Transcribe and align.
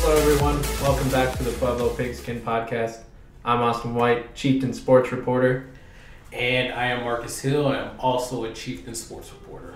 Hello, 0.00 0.16
everyone. 0.16 0.62
Welcome 0.80 1.10
back 1.10 1.36
to 1.36 1.42
the 1.44 1.52
Pueblo 1.52 1.94
Pigskin 1.94 2.40
Podcast. 2.40 3.00
I'm 3.44 3.60
Austin 3.60 3.94
White, 3.94 4.34
Chieftain 4.34 4.72
Sports 4.72 5.12
Reporter. 5.12 5.68
And 6.32 6.72
I 6.72 6.86
am 6.86 7.04
Marcus 7.04 7.40
Hill. 7.40 7.68
I 7.68 7.78
am 7.78 8.00
also 8.00 8.44
a 8.44 8.52
Chieftain 8.52 8.94
Sports 8.94 9.30
Reporter. 9.30 9.74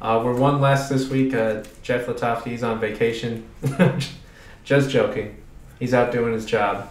Uh, 0.00 0.20
we're 0.24 0.34
one 0.34 0.60
less 0.60 0.88
this 0.88 1.08
week. 1.08 1.32
Uh, 1.32 1.62
Jeff 1.82 2.06
Latofsky's 2.06 2.62
on 2.62 2.80
vacation. 2.80 3.48
Just 4.64 4.90
joking. 4.90 5.42
He's 5.78 5.94
out 5.94 6.12
doing 6.12 6.32
his 6.32 6.44
job. 6.44 6.90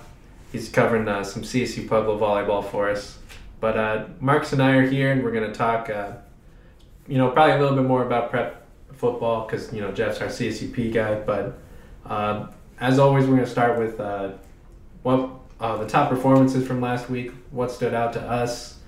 He's 0.51 0.69
covering 0.69 1.07
uh, 1.07 1.23
some 1.23 1.43
CSU 1.43 1.87
Pueblo 1.87 2.17
volleyball 2.17 2.63
for 2.67 2.89
us. 2.89 3.19
But 3.59 3.77
uh, 3.77 4.05
Marcus 4.19 4.53
and 4.53 4.61
I 4.61 4.71
are 4.71 4.87
here, 4.87 5.11
and 5.11 5.23
we're 5.23 5.31
going 5.31 5.51
to 5.51 5.57
talk, 5.57 5.89
uh, 5.89 6.13
you 7.07 7.17
know, 7.17 7.29
probably 7.29 7.53
a 7.53 7.59
little 7.59 7.75
bit 7.75 7.85
more 7.85 8.05
about 8.05 8.29
prep 8.29 8.65
football 8.93 9.45
because, 9.45 9.71
you 9.73 9.81
know, 9.81 9.91
Jeff's 9.91 10.21
our 10.21 10.27
CSUP 10.27 10.93
guy. 10.93 11.15
But 11.15 11.59
uh, 12.05 12.47
as 12.79 12.99
always, 12.99 13.25
we're 13.25 13.35
going 13.35 13.45
to 13.45 13.51
start 13.51 13.79
with 13.79 13.99
uh, 13.99 14.31
what 15.03 15.29
uh, 15.59 15.77
the 15.77 15.87
top 15.87 16.09
performances 16.09 16.67
from 16.67 16.81
last 16.81 17.09
week, 17.09 17.31
what 17.51 17.71
stood 17.71 17.93
out 17.93 18.13
to 18.13 18.21
us, 18.21 18.79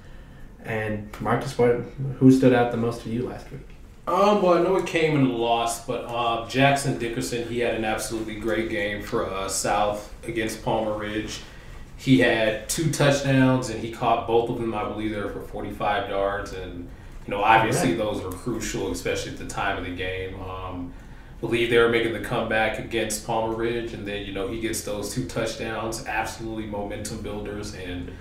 and 0.64 1.10
Marcus, 1.22 1.58
what 1.58 1.84
who 2.18 2.32
stood 2.32 2.54
out 2.54 2.72
the 2.72 2.78
most 2.78 3.02
to 3.04 3.10
you 3.10 3.28
last 3.28 3.50
week? 3.52 3.62
Um, 4.08 4.42
well, 4.42 4.54
I 4.54 4.64
know 4.64 4.78
it 4.78 4.86
came 4.86 5.18
in 5.18 5.28
a 5.28 5.34
loss, 5.34 5.86
but 5.86 6.06
uh, 6.08 6.48
Jackson 6.48 6.98
Dickerson, 6.98 7.48
he 7.48 7.60
had 7.60 7.76
an 7.76 7.84
absolutely 7.84 8.36
great 8.36 8.70
game 8.70 9.02
for 9.02 9.26
uh, 9.26 9.50
South 9.50 10.14
against 10.24 10.64
Palmer 10.64 10.98
Ridge. 10.98 11.42
He 11.98 12.20
had 12.20 12.70
two 12.70 12.92
touchdowns, 12.92 13.70
and 13.70 13.84
he 13.84 13.92
caught 13.92 14.26
both 14.26 14.50
of 14.50 14.60
them. 14.60 14.74
I 14.74 14.88
believe 14.88 15.12
they 15.12 15.20
were 15.20 15.30
for 15.30 15.42
45 15.42 16.10
yards, 16.10 16.54
and 16.54 16.88
you 17.28 17.34
know, 17.36 17.44
obviously 17.44 17.90
Right. 17.90 17.98
those 17.98 18.22
were 18.24 18.32
crucial, 18.32 18.92
especially 18.92 19.34
at 19.34 19.38
the 19.38 19.46
time 19.46 19.78
of 19.78 19.84
the 19.84 19.92
game. 19.92 20.36
Um, 20.40 20.94
believe 21.42 21.70
they 21.70 21.78
were 21.78 21.90
making 21.90 22.14
the 22.14 22.20
comeback 22.22 22.80
against 22.80 23.28
Palmer 23.28 23.54
Ridge, 23.54 23.94
and 23.94 24.08
then 24.08 24.26
you 24.26 24.34
know 24.34 24.48
he 24.48 24.60
gets 24.62 24.82
those 24.82 25.14
two 25.14 25.26
touchdowns, 25.26 26.06
absolutely 26.08 26.66
momentum 26.66 27.22
builders, 27.22 27.76
and 27.76 28.12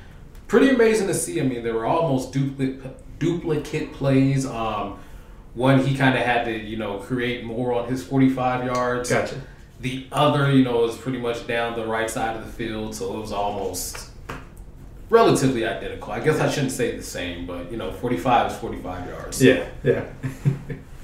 pretty 0.49 0.71
amazing 0.71 1.07
to 1.07 1.15
see. 1.15 1.41
I 1.41 1.45
mean, 1.45 1.63
there 1.63 1.75
were 1.75 1.87
almost 1.87 2.33
duplicate 2.33 3.19
duplicate 3.19 3.93
plays. 3.95 4.45
Um, 4.45 4.99
one 5.55 5.79
he 5.87 5.97
kind 5.97 6.15
of 6.19 6.23
had 6.23 6.45
to 6.45 6.53
you 6.53 6.77
know 6.77 6.99
create 6.99 7.45
more 7.45 7.73
on 7.73 7.89
his 7.89 8.05
forty 8.05 8.29
five 8.29 8.65
yards. 8.67 9.09
Gotcha. 9.11 9.41
The 9.81 10.07
other, 10.11 10.51
you 10.51 10.65
know, 10.65 10.79
was 10.79 10.97
pretty 10.97 11.19
much 11.19 11.47
down 11.47 11.77
the 11.77 11.87
right 11.87 12.09
side 12.11 12.35
of 12.37 12.45
the 12.45 12.51
field, 12.51 12.95
so 12.95 13.15
it 13.17 13.21
was 13.21 13.31
almost 13.33 14.11
relatively 15.09 15.65
identical. 15.65 16.13
I 16.13 16.21
guess 16.21 16.41
I 16.41 16.51
shouldn't 16.51 16.73
say 16.73 16.97
the 16.97 17.03
same, 17.03 17.47
but 17.47 17.71
you 17.71 17.77
know, 17.77 17.93
forty 17.93 18.17
five 18.17 18.51
is 18.51 18.59
forty 18.59 18.79
five 18.79 19.09
yards. 19.09 19.43
Yeah, 19.43 19.67
yeah. 19.83 20.07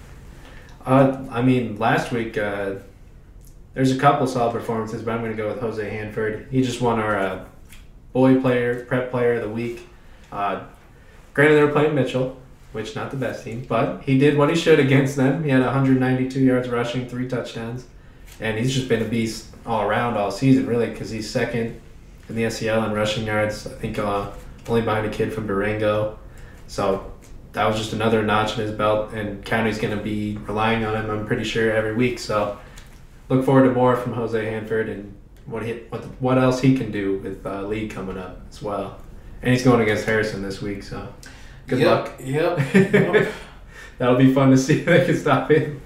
uh, 0.87 1.25
I 1.31 1.43
mean, 1.43 1.79
last 1.79 2.13
week 2.13 2.37
uh, 2.39 2.75
there's 3.75 3.93
a 3.93 3.99
couple 3.99 4.27
solid 4.27 4.53
performances, 4.53 5.03
but 5.03 5.13
I'm 5.13 5.21
going 5.21 5.33
to 5.33 5.37
go 5.37 5.49
with 5.49 5.61
Jose 5.61 5.89
Hanford. 5.89 6.49
He 6.51 6.63
just 6.63 6.81
won 6.81 6.99
our 6.99 7.19
uh, 7.19 7.45
boy 8.13 8.41
player, 8.41 8.85
prep 8.85 9.11
player 9.11 9.35
of 9.35 9.43
the 9.43 9.49
week. 9.49 9.87
Uh, 10.31 10.65
granted, 11.35 11.57
they 11.57 11.65
were 11.65 11.73
playing 11.73 11.95
Mitchell, 11.95 12.41
which 12.73 12.95
not 12.95 13.11
the 13.11 13.17
best 13.17 13.45
team, 13.45 13.65
but 13.69 14.03
he 14.03 14.19
did 14.19 14.37
what 14.37 14.51
he 14.51 14.57
should 14.57 14.81
against 14.81 15.17
them. 15.17 15.45
He 15.45 15.51
had 15.51 15.63
192 15.63 16.41
yards 16.41 16.69
rushing, 16.69 17.09
three 17.09 17.29
touchdowns, 17.29 17.87
and 18.41 18.59
he's 18.59 18.75
just 18.75 18.89
been 18.89 19.03
a 19.03 19.09
beast 19.09 19.49
all 19.65 19.83
around 19.83 20.17
all 20.17 20.31
season, 20.31 20.67
really, 20.67 20.89
because 20.89 21.11
he's 21.11 21.29
second 21.29 21.81
in 22.29 22.35
the 22.35 22.49
SEL 22.51 22.85
in 22.85 22.93
rushing 22.93 23.27
yards. 23.27 23.67
I 23.67 23.71
think 23.71 23.99
uh, 23.99 24.31
only 24.69 24.83
behind 24.83 25.07
a 25.07 25.11
kid 25.11 25.33
from 25.33 25.47
Durango. 25.47 26.19
So 26.67 27.13
that 27.53 27.67
was 27.67 27.77
just 27.77 27.93
another 27.93 28.23
notch 28.23 28.59
in 28.59 28.65
his 28.65 28.73
belt, 28.73 29.13
and 29.13 29.45
County's 29.45 29.79
going 29.79 29.97
to 29.97 30.03
be 30.03 30.39
relying 30.39 30.85
on 30.85 30.95
him. 30.95 31.11
I'm 31.11 31.27
pretty 31.27 31.45
sure 31.45 31.71
every 31.71 31.95
week. 31.95 32.19
So 32.19 32.59
look 33.29 33.45
forward 33.45 33.65
to 33.65 33.73
more 33.73 33.97
from 33.97 34.15
Jose 34.15 34.45
Hanford 34.45 34.89
and 34.89 35.15
what 35.47 35.65
he 35.65 35.73
what 35.89 36.05
what 36.21 36.39
else 36.39 36.61
he 36.61 36.77
can 36.77 36.91
do 36.91 37.19
with 37.19 37.45
uh, 37.45 37.63
league 37.63 37.91
coming 37.91 38.17
up 38.17 38.41
as 38.49 38.63
well. 38.63 38.99
And 39.43 39.53
he's 39.53 39.65
going 39.65 39.81
against 39.81 40.05
Harrison 40.05 40.43
this 40.43 40.63
week, 40.63 40.83
so 40.83 41.13
good 41.67 41.81
Yep, 41.81 41.89
luck. 41.89 42.21
Yep. 42.21 42.75
yep. 42.75 43.33
That'll 43.99 44.17
be 44.17 44.33
fun 44.33 44.51
to 44.51 44.59
see 44.59 44.81
if 44.81 44.87
they 44.87 45.05
can 45.05 45.17
stop 45.17 45.51
him. 45.51 45.81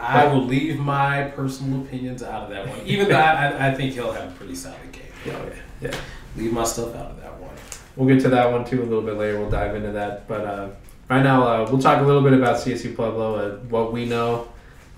I 0.00 0.26
will 0.26 0.44
leave 0.44 0.78
my 0.78 1.24
personal 1.34 1.82
opinions 1.82 2.22
out 2.22 2.44
of 2.44 2.50
that 2.50 2.68
one, 2.68 2.80
even 2.84 3.08
though 3.08 3.16
I, 3.16 3.68
I, 3.68 3.74
think 3.74 3.94
he'll 3.94 4.12
have 4.12 4.30
a 4.30 4.34
pretty 4.34 4.54
solid 4.54 4.92
game. 4.92 5.04
Yeah, 5.24 5.32
yeah, 5.32 5.54
yeah. 5.80 5.94
Leave 6.36 6.52
my 6.52 6.64
stuff 6.64 6.94
out 6.94 7.12
of 7.12 7.20
that 7.20 7.38
one. 7.40 7.50
We'll 7.96 8.08
get 8.08 8.22
to 8.22 8.28
that 8.30 8.50
one 8.50 8.64
too 8.64 8.82
a 8.82 8.84
little 8.84 9.02
bit 9.02 9.16
later. 9.16 9.38
We'll 9.38 9.50
dive 9.50 9.74
into 9.74 9.92
that. 9.92 10.28
But 10.28 10.44
uh, 10.44 10.68
right 11.08 11.22
now, 11.22 11.46
uh, 11.46 11.68
we'll 11.70 11.80
talk 11.80 12.00
a 12.00 12.04
little 12.04 12.22
bit 12.22 12.34
about 12.34 12.56
CSU 12.56 12.94
Pueblo, 12.94 13.34
uh, 13.36 13.56
what 13.68 13.92
we 13.92 14.04
know. 14.04 14.48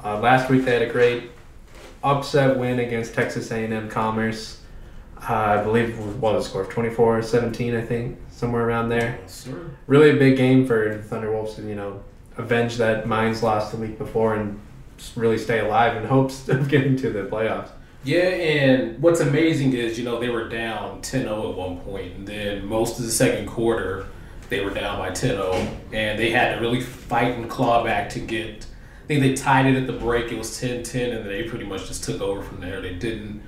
Uh, 0.03 0.19
last 0.21 0.51
week 0.51 0.65
they 0.65 0.73
had 0.73 0.83
a 0.83 0.91
great 0.91 1.31
upset 2.03 2.57
win 2.59 2.81
against 2.81 3.15
Texas 3.15 3.51
A&M 3.51 3.89
Commerce. 3.89 4.61
Uh, 5.17 5.35
I 5.35 5.63
believe 5.63 5.99
what 6.21 6.35
was 6.35 6.45
the 6.45 6.51
score? 6.51 6.65
24-17, 6.65 7.77
I 7.77 7.85
think, 7.85 8.19
somewhere 8.31 8.67
around 8.67 8.89
there. 8.89 9.19
Sir. 9.27 9.71
Really 9.87 10.11
a 10.11 10.17
big 10.17 10.37
game 10.37 10.67
for 10.67 10.97
the 10.97 11.03
Thunderwolves 11.03 11.57
to 11.57 11.63
you 11.63 11.75
know 11.75 12.03
avenge 12.37 12.77
that 12.77 13.07
Mines 13.07 13.43
lost 13.43 13.73
the 13.73 13.79
week 13.79 13.99
before 13.99 14.37
and 14.37 14.61
really 15.17 15.39
stay 15.39 15.59
alive 15.61 15.97
in 15.97 16.05
hopes 16.05 16.49
of 16.49 16.69
getting 16.69 16.97
to 16.97 17.11
the 17.11 17.25
playoffs. 17.25 17.71
Yeah, 18.05 18.21
and 18.21 19.03
what's 19.03 19.21
amazing 19.21 19.73
is, 19.73 19.99
you 19.99 20.05
know, 20.05 20.19
they 20.19 20.29
were 20.29 20.49
down 20.49 21.03
10 21.03 21.23
0 21.23 21.51
at 21.51 21.57
one 21.57 21.79
point, 21.81 22.15
and 22.15 22.27
then 22.27 22.65
most 22.65 22.99
of 22.99 23.05
the 23.05 23.11
second 23.11 23.47
quarter, 23.47 24.07
they 24.49 24.65
were 24.65 24.71
down 24.71 24.99
by 24.99 25.11
10 25.11 25.31
0, 25.37 25.53
and 25.93 26.19
they 26.19 26.31
had 26.31 26.55
to 26.55 26.61
really 26.61 26.81
fight 26.81 27.35
and 27.35 27.51
claw 27.51 27.85
back 27.85 28.09
to 28.11 28.21
get. 28.21 28.67
I 29.05 29.07
think 29.09 29.21
they 29.21 29.35
tied 29.35 29.67
it 29.67 29.77
at 29.77 29.87
the 29.87 29.93
break, 29.95 30.31
it 30.31 30.39
was 30.39 30.59
10 30.61 30.83
10, 30.85 31.11
and 31.11 31.29
they 31.29 31.43
pretty 31.45 31.65
much 31.65 31.87
just 31.89 32.05
took 32.05 32.21
over 32.21 32.43
from 32.43 32.61
there. 32.61 32.81
They 32.81 32.95
didn't. 32.95 33.43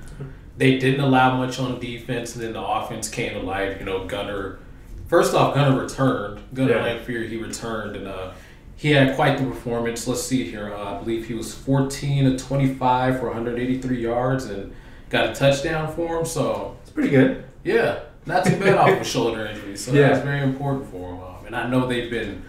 They 0.57 0.77
didn't 0.77 0.99
allow 0.99 1.37
much 1.37 1.57
on 1.57 1.79
defense, 1.79 2.35
and 2.35 2.43
then 2.43 2.53
the 2.53 2.61
offense 2.61 3.09
came 3.09 3.33
to 3.33 3.39
life. 3.39 3.79
You 3.79 3.85
know, 3.85 4.05
Gunner. 4.05 4.59
First 5.07 5.33
off, 5.33 5.55
Gunner 5.55 5.81
returned. 5.81 6.41
Gunner 6.53 6.75
Yeah. 6.75 6.83
Lanfear, 6.83 7.23
he 7.23 7.37
returned, 7.37 7.95
and 7.95 8.07
uh, 8.07 8.31
he 8.81 8.89
had 8.91 9.15
quite 9.15 9.37
the 9.37 9.43
performance. 9.45 10.07
Let's 10.07 10.23
see 10.23 10.43
here. 10.49 10.73
Uh, 10.73 10.95
I 10.95 10.97
believe 10.99 11.27
he 11.27 11.35
was 11.35 11.53
14 11.53 12.31
to 12.35 12.43
25 12.43 13.19
for 13.19 13.27
183 13.27 14.01
yards 14.01 14.45
and 14.45 14.73
got 15.11 15.29
a 15.29 15.33
touchdown 15.35 15.93
for 15.93 16.17
him. 16.17 16.25
So, 16.25 16.75
It's 16.81 16.89
pretty 16.89 17.09
good. 17.09 17.43
yeah, 17.63 17.99
not 18.25 18.43
too 18.43 18.57
bad 18.57 18.79
off 18.79 18.89
a 18.89 19.03
shoulder 19.03 19.45
injury. 19.45 19.77
So 19.77 19.91
Yeah. 19.93 20.07
that's 20.09 20.25
very 20.25 20.41
important 20.41 20.89
for 20.89 21.13
him. 21.13 21.21
Um, 21.21 21.45
and 21.45 21.55
I 21.55 21.69
know 21.69 21.85
they've 21.85 22.09
been, 22.09 22.41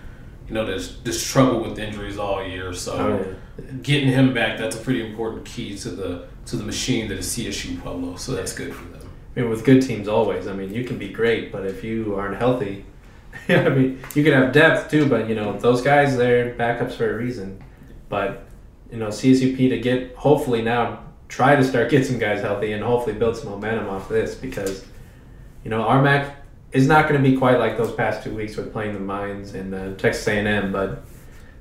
you 0.48 0.54
know, 0.54 0.64
there's 0.64 1.00
this 1.02 1.22
trouble 1.30 1.62
with 1.68 1.78
injuries 1.78 2.16
all 2.16 2.42
year. 2.42 2.72
So 2.72 2.94
Oh, 2.94 3.34
getting 3.82 4.08
him 4.08 4.32
back, 4.32 4.56
that's 4.56 4.74
a 4.76 4.78
pretty 4.80 5.04
important 5.04 5.44
key 5.44 5.76
to 5.78 5.90
the 5.90 6.22
to 6.46 6.56
the 6.56 6.64
machine 6.64 7.08
that 7.08 7.18
is 7.18 7.26
CSU 7.26 7.76
Pueblo. 7.82 8.16
So 8.16 8.32
that's 8.32 8.54
good 8.54 8.74
for 8.74 8.84
them. 8.88 9.06
I 9.36 9.40
mean, 9.40 9.50
with 9.50 9.64
good 9.64 9.82
teams, 9.82 10.08
always. 10.08 10.46
I 10.48 10.54
mean, 10.54 10.72
you 10.74 10.82
can 10.84 10.96
be 10.98 11.08
great, 11.08 11.52
but 11.52 11.66
if 11.66 11.84
you 11.84 12.14
aren't 12.16 12.36
healthy, 12.38 12.84
I 13.48 13.68
mean, 13.68 14.00
you 14.14 14.22
can 14.24 14.32
have 14.32 14.52
depth 14.52 14.90
too. 14.90 15.08
But 15.08 15.28
you 15.28 15.34
know, 15.34 15.58
those 15.58 15.82
guys, 15.82 16.16
they're 16.16 16.54
backups 16.54 16.94
for 16.94 17.12
a 17.12 17.16
reason. 17.18 17.62
But 18.08 18.44
you 18.90 18.98
know, 18.98 19.08
CSUP 19.08 19.56
to 19.70 19.78
get 19.78 20.14
hopefully 20.16 20.62
now 20.62 21.00
try 21.28 21.56
to 21.56 21.64
start 21.64 21.90
get 21.90 22.06
some 22.06 22.18
guys 22.18 22.40
healthy 22.42 22.72
and 22.72 22.82
hopefully 22.82 23.14
build 23.16 23.36
some 23.36 23.50
momentum 23.50 23.88
off 23.88 24.08
this 24.08 24.34
because 24.34 24.84
you 25.64 25.70
know 25.70 25.82
RMAC 25.82 26.30
is 26.72 26.86
not 26.86 27.08
going 27.08 27.22
to 27.22 27.30
be 27.30 27.36
quite 27.36 27.58
like 27.58 27.76
those 27.76 27.92
past 27.92 28.22
two 28.24 28.34
weeks 28.34 28.56
with 28.56 28.72
playing 28.72 28.94
the 28.94 29.00
Mines 29.00 29.54
and 29.54 29.74
uh, 29.74 29.94
Texas 29.96 30.26
A&M, 30.26 30.72
but 30.72 31.04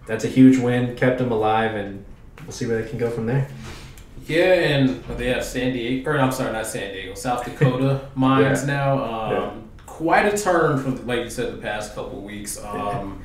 that's 0.07 0.23
a 0.23 0.27
huge 0.29 0.57
win, 0.57 0.95
kept 0.95 1.17
them 1.17 1.31
alive, 1.33 1.75
and 1.75 2.05
we'll 2.43 2.53
see 2.53 2.65
where 2.65 2.81
they 2.81 2.89
can 2.89 2.97
go 2.97 3.09
from 3.09 3.25
there. 3.25 3.45
Yeah, 4.25 4.53
and 4.53 5.03
they 5.17 5.27
have 5.27 5.43
San 5.43 5.73
Diego, 5.73 6.11
or 6.11 6.17
I'm 6.19 6.31
sorry, 6.31 6.53
not 6.53 6.65
San 6.65 6.93
Diego, 6.93 7.13
South 7.15 7.43
Dakota 7.43 8.07
mines 8.15 8.61
Yeah. 8.61 8.67
now. 8.67 9.03
Um, 9.03 9.31
Yeah. 9.31 9.51
Quite 10.01 10.33
a 10.33 10.35
turn 10.37 10.81
from, 10.81 11.05
like 11.05 11.19
you 11.19 11.29
said, 11.29 11.53
the 11.53 11.57
past 11.61 11.93
couple 11.93 12.21
weeks. 12.21 12.59
Um, 12.65 13.23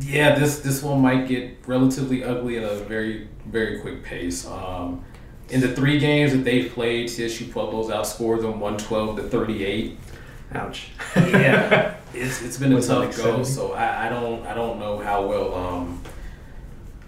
Yeah, 0.00 0.38
this 0.38 0.60
this 0.60 0.82
one 0.82 1.00
might 1.00 1.26
get 1.26 1.56
relatively 1.66 2.22
ugly 2.22 2.58
at 2.58 2.64
a 2.70 2.76
very 2.84 3.28
very 3.46 3.80
quick 3.80 4.02
pace. 4.04 4.46
Um, 4.46 5.02
in 5.48 5.60
the 5.62 5.68
three 5.68 5.98
games 5.98 6.32
that 6.32 6.44
they've 6.44 6.70
played, 6.70 7.08
CSU 7.08 7.50
Pueblo's 7.50 7.88
outscored 7.88 8.42
them 8.42 8.60
one 8.60 8.76
twelve 8.76 9.16
to 9.16 9.22
thirty 9.22 9.64
eight. 9.64 9.98
Ouch. 10.52 10.88
Yeah, 11.16 11.94
it's 12.14 12.42
it's 12.42 12.58
been 12.58 12.74
a 12.74 12.82
tough 12.82 13.06
like 13.06 13.16
go. 13.16 13.22
70? 13.22 13.44
So 13.44 13.72
I, 13.72 14.06
I 14.06 14.08
don't 14.10 14.46
I 14.46 14.52
don't 14.52 14.78
know 14.78 14.98
how 14.98 15.26
well 15.26 15.54
um 15.54 16.02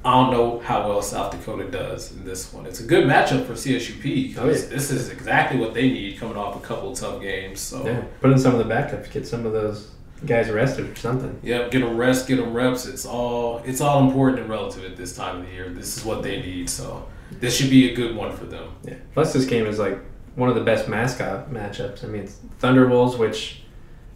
I 0.08 0.12
don't 0.22 0.30
know 0.32 0.58
how 0.60 0.88
well 0.88 1.02
South 1.02 1.30
Dakota 1.32 1.64
does 1.70 2.12
in 2.12 2.24
this 2.24 2.52
one. 2.52 2.64
It's 2.66 2.80
a 2.80 2.84
good 2.84 3.04
matchup 3.06 3.46
for 3.46 3.52
CSUP 3.52 4.34
Oh, 4.38 4.46
because 4.46 4.64
yeah. 4.64 4.70
this 4.70 4.90
is 4.90 5.10
exactly 5.10 5.58
what 5.60 5.74
they 5.74 5.90
need 5.90 6.18
coming 6.18 6.36
off 6.36 6.56
a 6.56 6.60
couple 6.66 6.92
of 6.92 6.98
tough 6.98 7.20
games. 7.20 7.60
So 7.60 7.84
Yeah. 7.84 8.02
Put 8.20 8.30
in 8.30 8.38
some 8.38 8.54
of 8.54 8.66
the 8.66 8.72
backups. 8.74 9.10
Get 9.10 9.26
some 9.26 9.44
of 9.44 9.52
those 9.52 9.90
guys 10.24 10.48
arrested 10.48 10.88
or 10.88 10.96
something. 10.96 11.38
Yep, 11.42 11.70
get 11.70 11.80
them 11.80 11.96
rest, 11.96 12.26
get 12.26 12.36
them 12.36 12.52
reps. 12.54 12.86
It's 12.86 13.04
all 13.06 13.62
it's 13.64 13.80
all 13.80 14.02
important 14.08 14.40
and 14.40 14.48
relative 14.50 14.84
at 14.84 14.96
this 14.96 15.14
time 15.14 15.40
of 15.40 15.46
the 15.46 15.52
year. 15.52 15.68
This 15.68 15.96
is 15.98 16.04
what 16.04 16.22
they 16.22 16.40
need, 16.40 16.70
so 16.70 17.06
this 17.30 17.56
should 17.56 17.70
be 17.70 17.92
a 17.92 17.94
good 17.94 18.16
one 18.16 18.34
for 18.34 18.46
them. 18.46 18.70
Yeah. 18.84 18.94
Plus, 19.14 19.32
this 19.34 19.44
game 19.44 19.66
is 19.66 19.78
like 19.78 19.98
one 20.36 20.48
of 20.48 20.54
the 20.54 20.62
best 20.64 20.88
mascot 20.88 21.50
matchups. 21.52 22.02
I 22.02 22.06
mean, 22.08 22.22
it's 22.22 22.38
Thunderwolves, 22.60 23.18
which, 23.18 23.62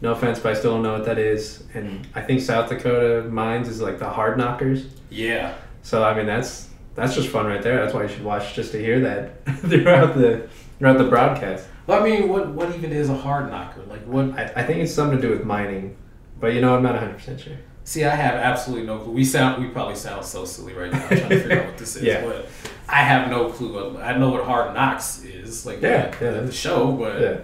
no 0.01 0.13
offense, 0.13 0.39
but 0.39 0.53
I 0.53 0.59
still 0.59 0.73
don't 0.75 0.83
know 0.83 0.95
what 0.95 1.05
that 1.05 1.19
is. 1.19 1.65
And 1.75 2.07
I 2.15 2.23
think 2.23 2.41
South 2.41 2.69
Dakota 2.71 3.29
Mines 3.29 3.69
is 3.69 3.81
like 3.83 3.99
the 3.99 4.09
Hard 4.09 4.39
Knockers. 4.39 4.87
Yeah, 5.11 5.55
So 5.83 6.03
I 6.05 6.15
mean, 6.15 6.27
that's 6.27 6.69
that's 6.95 7.15
just 7.15 7.29
fun 7.29 7.47
right 7.47 7.63
there. 7.63 7.77
That's 7.83 7.95
why 7.95 8.03
you 8.05 8.09
should 8.09 8.25
watch 8.25 8.55
just 8.55 8.73
to 8.73 8.79
hear 8.79 9.01
that 9.01 9.45
throughout 9.59 10.15
the 10.15 10.49
throughout 10.79 10.99
the 10.99 11.05
broadcast. 11.05 11.67
well, 11.87 12.01
I 12.01 12.05
mean, 12.09 12.29
what 12.29 12.49
what 12.51 12.75
even 12.75 12.93
is 12.93 13.09
a 13.11 13.15
hard 13.17 13.51
knocker? 13.51 13.83
Like 13.89 14.05
what? 14.07 14.31
I, 14.39 14.53
I 14.57 14.63
think 14.65 14.81
it's 14.81 14.95
something 14.95 15.21
to 15.21 15.23
do 15.23 15.31
with 15.31 15.45
mining, 15.45 15.97
but 16.41 16.55
you 16.55 16.61
know, 16.61 16.75
I'm 16.77 16.83
not 16.83 16.93
100 16.95 17.15
percent 17.15 17.41
sure. 17.41 17.57
See, 17.85 18.05
I 18.05 18.15
have 18.15 18.35
absolutely 18.35 18.87
no 18.87 18.99
clue. 19.01 19.13
We 19.13 19.25
sound 19.25 19.61
we 19.63 19.69
probably 19.71 19.97
sound 19.97 20.25
so 20.25 20.45
silly 20.45 20.73
right 20.73 20.93
now 20.93 21.03
I'm 21.03 21.09
trying 21.17 21.29
to 21.31 21.41
figure 21.41 21.61
out 21.61 21.67
what 21.67 21.79
this 21.79 21.97
is, 21.97 22.03
Yeah. 22.05 22.25
but 22.25 22.47
I 22.89 22.99
have 23.03 23.29
no 23.29 23.51
clue. 23.51 23.99
I 23.99 24.17
know 24.17 24.29
what 24.31 24.45
hard 24.45 24.73
knocks 24.75 25.25
is, 25.25 25.67
like 25.67 25.83
Yeah, 25.83 26.11
the, 26.17 26.25
yeah. 26.25 26.41
the 26.43 26.53
show, 26.53 26.93
but 26.93 27.21
Yeah. 27.21 27.41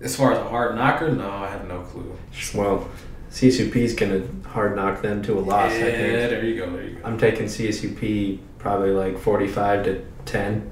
as 0.00 0.16
far 0.16 0.32
as 0.32 0.38
a 0.38 0.44
hard 0.48 0.74
knocker, 0.74 1.12
no, 1.12 1.30
I 1.30 1.48
have 1.48 1.68
no 1.68 1.82
clue. 1.82 2.12
Well, 2.56 2.88
CSUP's 3.32 3.94
gonna 3.94 4.22
hard 4.46 4.76
knock 4.76 5.00
them 5.00 5.22
to 5.22 5.38
a 5.38 5.40
loss. 5.40 5.72
yeah, 5.72 5.78
I 5.78 5.90
think. 5.90 6.30
there 6.30 6.44
you 6.44 6.56
go, 6.56 6.70
there 6.70 6.84
you 6.84 6.96
go. 6.96 7.00
I'm 7.04 7.18
taking 7.18 7.46
CSUP 7.46 8.38
probably 8.58 8.90
like 8.90 9.18
45 9.18 9.84
to 9.86 10.04
10, 10.26 10.70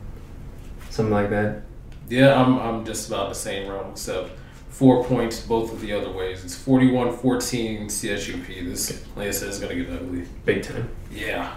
something 0.90 1.12
like 1.12 1.30
that. 1.30 1.62
Yeah, 2.08 2.40
I'm, 2.40 2.58
I'm 2.58 2.84
just 2.84 3.08
about 3.08 3.30
the 3.30 3.34
same 3.34 3.68
realm, 3.68 3.92
except 3.92 4.30
four 4.68 5.04
points 5.04 5.40
both 5.40 5.72
of 5.72 5.80
the 5.80 5.92
other 5.92 6.10
ways. 6.10 6.44
It's 6.44 6.56
41 6.56 7.16
14 7.16 7.86
CSUP. 7.86 8.64
This, 8.64 9.04
like 9.16 9.28
I 9.28 9.30
said, 9.30 9.48
is 9.48 9.58
going 9.58 9.76
to 9.76 9.84
get 9.84 9.92
ugly. 9.94 10.26
Big 10.44 10.62
time. 10.62 10.90
Yeah. 11.10 11.54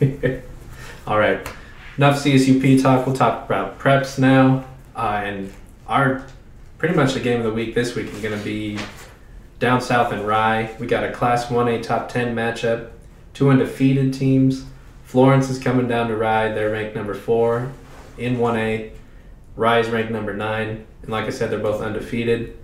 All 1.06 1.18
right. 1.18 1.46
Enough 1.96 2.22
CSUP 2.22 2.82
talk. 2.82 3.06
We'll 3.06 3.16
talk 3.16 3.46
about 3.46 3.78
preps 3.78 4.18
now. 4.18 4.64
Uh, 4.94 5.22
and 5.24 5.52
our 5.86 6.26
pretty 6.78 6.94
much 6.94 7.14
the 7.14 7.20
game 7.20 7.38
of 7.38 7.44
the 7.44 7.52
week 7.52 7.74
this 7.74 7.94
week 7.94 8.06
is 8.06 8.20
going 8.20 8.36
to 8.36 8.44
be 8.44 8.78
down 9.58 9.80
south 9.80 10.12
in 10.12 10.24
Rye. 10.24 10.74
We 10.78 10.86
got 10.86 11.04
a 11.04 11.12
Class 11.12 11.46
1A 11.46 11.82
top 11.82 12.08
10 12.08 12.34
matchup. 12.34 12.90
Two 13.34 13.50
undefeated 13.50 14.12
teams. 14.14 14.64
Florence 15.04 15.48
is 15.50 15.58
coming 15.58 15.88
down 15.88 16.08
to 16.08 16.16
Rye. 16.16 16.52
They're 16.52 16.70
ranked 16.70 16.94
number 16.94 17.14
four 17.14 17.72
in 18.18 18.36
1A. 18.36 18.92
Rye 19.56 19.78
is 19.78 19.88
ranked 19.88 20.12
number 20.12 20.34
nine. 20.34 20.86
And 21.02 21.10
like 21.10 21.24
I 21.24 21.30
said, 21.30 21.50
they're 21.50 21.58
both 21.58 21.80
undefeated. 21.80 22.56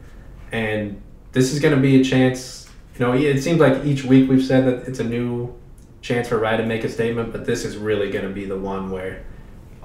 And 0.51 1.01
this 1.33 1.53
is 1.53 1.61
going 1.61 1.75
to 1.75 1.81
be 1.81 2.01
a 2.01 2.05
chance. 2.05 2.69
You 2.99 3.07
know, 3.07 3.13
it 3.15 3.43
seems 3.43 3.61
like 3.61 3.85
each 3.85 4.05
week 4.05 4.29
we've 4.29 4.45
said 4.45 4.67
that 4.67 4.89
it's 4.89 4.99
a 4.99 5.05
new 5.05 5.55
chance 6.03 6.29
for 6.29 6.39
Rye 6.39 6.57
to 6.57 6.67
make 6.67 6.85
a 6.85 6.89
statement, 6.89 7.33
but 7.33 7.47
this 7.47 7.65
is 7.65 7.77
really 7.77 8.11
going 8.11 8.27
to 8.27 8.33
be 8.33 8.45
the 8.45 8.59
one 8.59 8.91
where, 8.91 9.25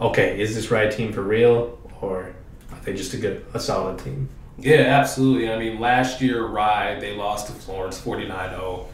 okay, 0.02 0.40
is 0.40 0.56
this 0.56 0.72
Rye 0.72 0.90
team 0.90 1.14
for 1.14 1.22
real, 1.22 1.80
or 2.02 2.34
are 2.72 2.80
they 2.84 2.94
just 2.94 3.14
a 3.14 3.18
good, 3.18 3.46
a 3.54 3.60
solid 3.60 4.00
team? 4.00 4.28
Yeah, 4.60 4.82
absolutely. 5.00 5.52
I 5.52 5.58
mean, 5.60 5.80
last 5.80 6.20
year, 6.22 6.46
Rye, 6.46 7.00
they 7.00 7.16
lost 7.16 7.48
to 7.48 7.54
Florence 7.54 8.00
49 8.00 8.50
0. 8.50 8.88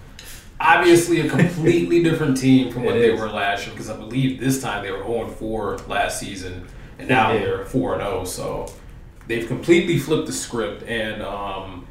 Obviously, 0.60 1.22
a 1.22 1.30
completely 1.30 2.04
different 2.08 2.38
team 2.38 2.72
from 2.72 2.84
what 2.84 2.96
It 2.96 3.00
they 3.00 3.14
is. 3.14 3.20
were 3.20 3.30
last 3.30 3.66
year, 3.66 3.74
because 3.74 3.90
I 3.90 3.98
believe 3.98 4.40
this 4.40 4.62
time 4.62 4.84
they 4.84 4.92
were 4.92 5.04
0 5.04 5.28
4 5.28 5.78
last 5.88 6.20
season, 6.20 6.68
and 7.00 7.08
now 7.10 7.32
Yeah. 7.34 7.40
they're 7.40 7.66
4 7.66 7.98
0. 7.98 8.24
So 8.26 8.72
they've 9.28 9.48
completely 9.48 9.98
flipped 9.98 10.28
the 10.28 10.34
script. 10.34 10.84
And 10.84 11.22
um, 11.22 11.88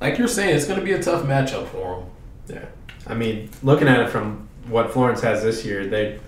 like 0.00 0.18
you're 0.18 0.28
saying, 0.28 0.56
it's 0.56 0.66
going 0.66 0.78
to 0.78 0.84
be 0.84 0.92
a 0.92 1.02
tough 1.02 1.24
matchup 1.24 1.66
for 1.68 2.06
them. 2.46 2.56
Yeah. 2.62 2.66
I 3.06 3.14
mean, 3.14 3.50
looking 3.62 3.86
at 3.88 4.00
it 4.00 4.10
from 4.10 4.48
what 4.68 4.92
Florence 4.92 5.20
has 5.22 5.42
this 5.42 5.64
year, 5.64 5.86
they 5.86 6.18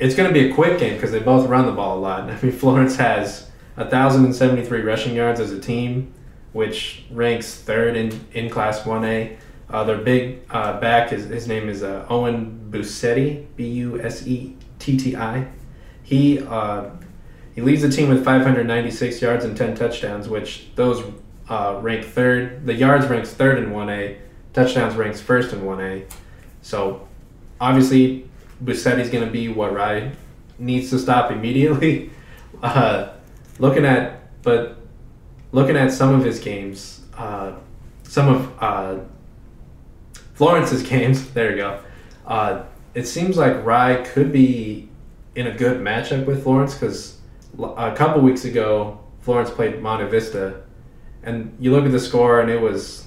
it's 0.00 0.16
going 0.16 0.28
to 0.28 0.34
be 0.34 0.50
a 0.50 0.54
quick 0.54 0.78
game 0.80 0.94
because 0.94 1.12
they 1.12 1.20
both 1.20 1.48
run 1.48 1.66
the 1.66 1.72
ball 1.72 1.98
a 1.98 2.00
lot. 2.00 2.22
I 2.30 2.40
mean, 2.42 2.52
Florence 2.52 2.96
has 2.96 3.48
1,073 3.76 4.80
rushing 4.82 5.14
yards 5.14 5.40
as 5.40 5.50
a 5.52 5.60
team, 5.60 6.12
which 6.52 7.04
ranks 7.10 7.54
third 7.56 7.96
in, 7.96 8.26
in 8.32 8.48
Class 8.48 8.80
1A. 8.82 9.36
Uh, 9.70 9.84
their 9.84 9.98
big 9.98 10.40
uh, 10.50 10.78
back, 10.78 11.12
is, 11.12 11.24
his 11.24 11.48
name 11.48 11.68
is 11.68 11.82
uh, 11.82 12.06
Owen 12.08 12.68
Busetti, 12.70 13.46
B 13.56 13.66
U 13.68 14.00
S 14.00 14.26
E 14.26 14.56
T 14.78 14.96
T 14.96 15.16
I. 15.16 15.48
He 16.02 16.38
uh, 16.38 16.90
he 17.54 17.62
leads 17.62 17.82
the 17.82 17.88
team 17.88 18.08
with 18.08 18.24
596 18.24 19.22
yards 19.22 19.44
and 19.44 19.56
10 19.56 19.76
touchdowns, 19.76 20.28
which 20.28 20.66
those 20.74 21.04
uh, 21.48 21.78
rank 21.80 22.04
third. 22.04 22.66
The 22.66 22.74
yards 22.74 23.06
ranks 23.06 23.32
third 23.32 23.58
in 23.58 23.70
1A, 23.70 24.18
touchdowns 24.52 24.96
ranks 24.96 25.20
first 25.20 25.52
in 25.52 25.60
1A. 25.60 26.10
So 26.62 27.08
obviously, 27.60 28.28
Busetti's 28.62 29.10
going 29.10 29.24
to 29.24 29.30
be 29.30 29.48
what 29.48 29.72
Rye 29.72 30.12
needs 30.58 30.90
to 30.90 30.98
stop 30.98 31.30
immediately. 31.30 32.10
Uh, 32.62 33.13
looking 33.58 33.84
at, 33.84 34.42
but 34.42 34.78
looking 35.52 35.76
at 35.76 35.92
some 35.92 36.14
of 36.14 36.24
his 36.24 36.40
games, 36.40 37.02
uh, 37.16 37.52
some 38.02 38.28
of 38.28 38.62
uh, 38.62 38.98
Florence's 40.34 40.82
games, 40.88 41.30
there 41.30 41.50
you 41.50 41.56
go. 41.56 41.80
Uh, 42.26 42.64
it 42.94 43.06
seems 43.06 43.36
like 43.36 43.64
Rye 43.64 44.02
could 44.02 44.32
be 44.32 44.88
in 45.34 45.46
a 45.46 45.54
good 45.54 45.80
matchup 45.80 46.26
with 46.26 46.42
Florence 46.42 46.74
because 46.74 47.18
a 47.58 47.92
couple 47.94 48.22
weeks 48.22 48.44
ago, 48.44 49.00
Florence 49.20 49.50
played 49.50 49.80
Monte 49.80 50.06
Vista, 50.06 50.62
and 51.22 51.56
you 51.58 51.72
look 51.72 51.84
at 51.84 51.92
the 51.92 51.98
score, 52.00 52.40
and 52.40 52.50
it 52.50 52.60
was, 52.60 53.06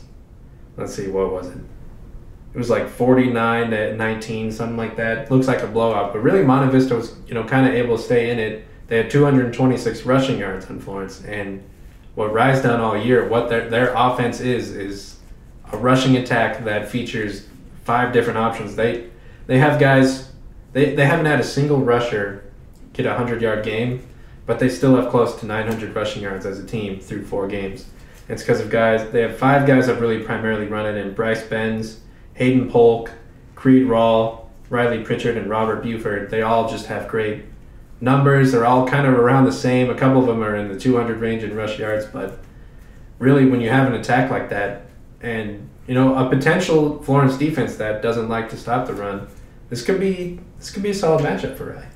let's 0.76 0.94
see, 0.94 1.08
what 1.08 1.32
was 1.32 1.48
it? 1.50 1.58
It 2.54 2.58
was 2.58 2.70
like 2.70 2.90
49 2.90 3.70
to 3.70 3.96
19, 3.96 4.52
something 4.52 4.78
like 4.78 4.96
that. 4.96 5.30
Looks 5.30 5.48
like 5.48 5.62
a 5.62 5.68
blowout, 5.68 6.12
but 6.12 6.20
really 6.24 6.44
Monte 6.44 6.72
Vista 6.72 6.96
was, 6.96 7.16
you 7.28 7.34
know, 7.34 7.44
kind 7.44 7.68
of 7.68 7.74
able 7.76 7.98
to 7.98 8.02
stay 8.02 8.32
in 8.32 8.40
it. 8.40 8.66
They 8.88 8.98
had 8.98 9.10
226 9.10 10.04
rushing 10.04 10.40
yards 10.40 10.66
on 10.70 10.80
Florence, 10.80 11.24
and 11.26 11.64
what 12.16 12.34
Rye's 12.34 12.62
done 12.62 12.80
all 12.80 12.98
year, 12.98 13.28
what 13.28 13.50
their 13.50 13.70
their 13.70 13.94
offense 13.96 14.40
is, 14.40 14.72
is 14.72 15.18
a 15.72 15.78
rushing 15.78 16.18
attack 16.18 16.64
that 16.64 16.90
features 16.90 17.48
five 17.84 18.14
different 18.14 18.40
options. 18.40 18.76
They 18.76 19.10
they 19.48 19.60
have 19.60 19.80
guys, 19.80 20.32
they, 20.74 20.94
they 20.96 21.06
haven't 21.06 21.26
had 21.26 21.40
a 21.40 21.44
single 21.44 21.80
rusher 21.80 22.44
get 22.94 23.06
a 23.06 23.10
100 23.10 23.42
yard 23.42 23.64
game, 23.64 24.06
but 24.46 24.60
they 24.60 24.70
still 24.70 24.96
have 24.96 25.10
close 25.10 25.40
to 25.40 25.46
900 25.46 25.96
rushing 25.96 26.22
yards 26.22 26.46
as 26.46 26.60
a 26.60 26.66
team 26.66 27.00
through 27.00 27.26
four 27.26 27.48
games. 27.48 27.86
It's 28.30 28.42
because 28.42 28.60
of 28.60 28.70
guys, 28.70 29.10
they 29.12 29.22
have 29.22 29.38
five 29.38 29.66
guys 29.66 29.88
that 29.88 30.02
really 30.02 30.22
primarily 30.22 30.68
run 30.68 30.86
it 30.86 30.98
in 30.98 31.14
Bryce 31.14 31.44
Benz, 31.44 32.02
Hayden 32.34 32.70
Polk, 32.70 33.12
Creed 33.56 33.88
Rawl, 33.88 34.46
Riley 34.70 35.04
Pritchard, 35.04 35.38
and 35.38 35.50
Robert 35.50 35.82
Buford. 35.82 36.30
They 36.30 36.42
all 36.42 36.68
just 36.68 36.88
have 36.88 37.08
great 37.08 37.46
numbers. 38.00 38.52
They're 38.52 38.66
all 38.66 38.88
kind 38.88 39.08
of 39.08 39.14
around 39.14 39.46
the 39.46 39.52
same. 39.52 39.90
A 39.90 39.96
couple 39.96 40.22
of 40.22 40.28
them 40.28 40.44
are 40.44 40.56
in 40.56 40.68
the 40.72 40.80
200 40.80 41.20
range 41.20 41.44
in 41.44 41.56
rush 41.56 41.80
yards, 41.80 42.06
but 42.06 42.40
really, 43.20 43.46
when 43.46 43.62
you 43.62 43.70
have 43.70 43.88
an 43.88 43.94
attack 44.00 44.30
like 44.32 44.50
that, 44.50 44.84
and 45.22 45.68
you 45.88 45.94
know 45.94 46.16
a 46.16 46.30
potential 46.30 47.02
Florence 47.04 47.38
defense 47.38 47.78
that 47.78 48.02
doesn't 48.02 48.30
like 48.30 48.50
to 48.50 48.58
stop 48.58 48.88
the 48.88 48.94
run, 48.94 49.28
this 49.70 49.84
could 49.84 50.00
be 50.00 50.40
this 50.60 50.70
could 50.70 50.84
be 50.84 50.92
a 50.92 50.94
solid 50.94 51.24
matchup 51.24 51.58
for 51.58 51.74
Rye. 51.74 51.88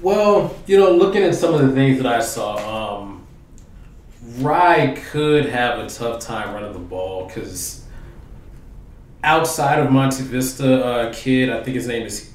Well, 0.00 0.56
you 0.66 0.78
know, 0.78 0.92
looking 0.92 1.22
at 1.22 1.34
some 1.34 1.54
of 1.54 1.60
the 1.60 1.72
things 1.72 1.98
that 1.98 2.06
I 2.06 2.20
saw, 2.20 2.98
um, 2.98 3.26
Rye 4.38 4.96
could 5.10 5.46
have 5.46 5.78
a 5.80 5.88
tough 5.88 6.20
time 6.20 6.54
running 6.54 6.72
the 6.72 6.78
ball 6.78 7.26
because 7.26 7.84
outside 9.24 9.80
of 9.80 9.90
Monte 9.90 10.22
Vista, 10.22 10.84
uh, 10.84 11.12
kid, 11.12 11.50
I 11.50 11.62
think 11.62 11.74
his 11.74 11.88
name 11.88 12.06
is 12.06 12.32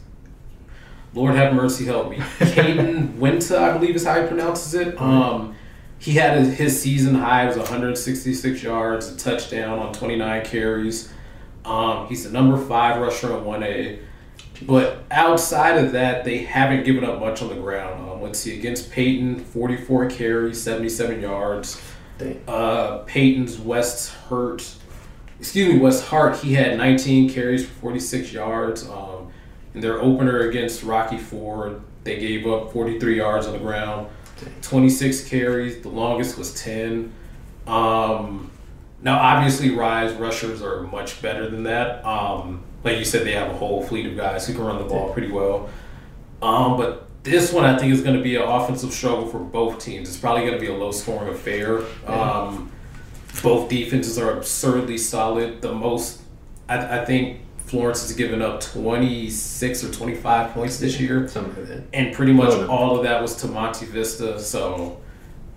Lord 1.14 1.36
have 1.36 1.54
mercy, 1.54 1.86
help 1.86 2.10
me, 2.10 2.18
Caden 2.40 3.18
Winter, 3.18 3.58
I 3.58 3.78
believe 3.78 3.96
is 3.96 4.06
how 4.06 4.22
he 4.22 4.28
pronounces 4.28 4.74
it. 4.74 5.00
Um, 5.00 5.56
he 6.00 6.14
had 6.14 6.38
his, 6.38 6.58
his 6.58 6.82
season 6.82 7.16
high 7.16 7.46
was 7.46 7.56
166 7.56 8.64
yards, 8.64 9.10
a 9.12 9.18
touchdown 9.18 9.80
on 9.80 9.94
29 9.94 10.46
carries. 10.46 11.14
Um, 11.66 12.08
he's 12.08 12.24
the 12.24 12.32
number 12.32 12.58
five 12.58 13.00
rusher 13.00 13.34
on 13.34 13.46
1A. 13.46 14.00
But 14.64 15.04
outside 15.12 15.84
of 15.84 15.94
that, 15.94 16.26
they 16.26 16.40
haven't 16.40 16.84
given 16.84 17.04
up 17.04 17.20
much 17.20 17.42
on 17.42 17.50
the 17.50 17.56
ground. 17.56 18.10
Um, 18.10 18.22
let's 18.22 18.40
see, 18.40 18.58
against 18.58 18.92
Peyton, 18.92 19.40
44 19.40 20.10
carries, 20.10 20.62
77 20.62 21.22
yards. 21.22 21.82
Uh, 22.48 23.00
Peyton's 23.00 23.58
West 23.58 24.14
Hurt 24.30 24.76
excuse 25.44 25.74
me, 25.74 25.80
West 25.80 26.06
Hart, 26.06 26.38
he 26.38 26.54
had 26.54 26.78
19 26.78 27.30
carries 27.30 27.66
for 27.68 27.74
46 27.74 28.32
yards. 28.32 28.88
Um, 28.88 29.23
in 29.74 29.82
their 29.82 30.02
opener 30.02 30.50
against 30.50 30.84
Rocky 30.84 31.18
Ford, 31.18 31.82
they 32.04 32.20
gave 32.20 32.46
up 32.48 32.74
43 32.74 33.18
yards 33.18 33.48
on 33.48 33.54
the 33.54 33.60
ground, 33.60 34.08
26 34.62 35.28
carries. 35.28 35.82
The 35.82 35.90
longest 35.90 36.38
was 36.38 36.54
10. 36.62 37.14
Um, 37.66 38.52
now, 39.02 39.20
obviously, 39.20 39.72
Rye's 39.72 40.14
rushers 40.14 40.62
are 40.62 40.82
much 40.84 41.22
better 41.22 41.50
than 41.50 41.64
that. 41.64 42.06
Um, 42.06 42.64
like 42.84 42.98
you 42.98 43.06
said, 43.06 43.26
they 43.26 43.32
have 43.32 43.50
a 43.50 43.54
whole 43.54 43.84
fleet 43.84 44.06
of 44.06 44.18
guys 44.18 44.48
who 44.48 44.54
can 44.54 44.64
run 44.64 44.78
the 44.78 44.86
ball 44.86 45.12
pretty 45.14 45.32
well. 45.32 45.70
Um, 46.42 46.78
but 46.78 47.08
this 47.24 47.54
one, 47.54 47.64
I 47.64 47.78
think, 47.78 47.94
is 47.94 48.02
going 48.02 48.18
to 48.18 48.24
be 48.24 48.36
an 48.36 48.44
offensive 48.44 48.92
struggle 48.92 49.28
for 49.28 49.40
both 49.40 49.80
teams. 49.80 50.10
It's 50.10 50.18
probably 50.18 50.42
going 50.42 50.54
to 50.54 50.60
be 50.60 50.68
a 50.68 50.76
low 50.76 50.92
scoring 50.92 51.30
affair. 51.34 51.82
Um, 52.06 52.72
both 53.42 53.70
defenses 53.70 54.18
are 54.18 54.38
absurdly 54.38 54.98
solid. 54.98 55.62
The 55.62 55.74
most, 55.74 56.22
I, 56.68 57.00
I 57.00 57.06
think, 57.06 57.42
Florence 57.66 58.02
has 58.04 58.14
given 58.16 58.42
up 58.42 58.62
26 58.62 59.84
or 59.84 59.92
25 59.92 60.52
points 60.54 60.80
this 60.80 61.00
year. 61.00 61.28
Something 61.28 61.68
like. 61.70 61.84
And 61.94 62.14
pretty 62.14 62.34
much 62.34 62.54
all 62.70 62.98
of 62.98 63.04
that 63.04 63.22
was 63.22 63.36
to 63.38 63.48
Monte 63.48 63.86
Vista. 63.88 64.40
So, 64.40 65.02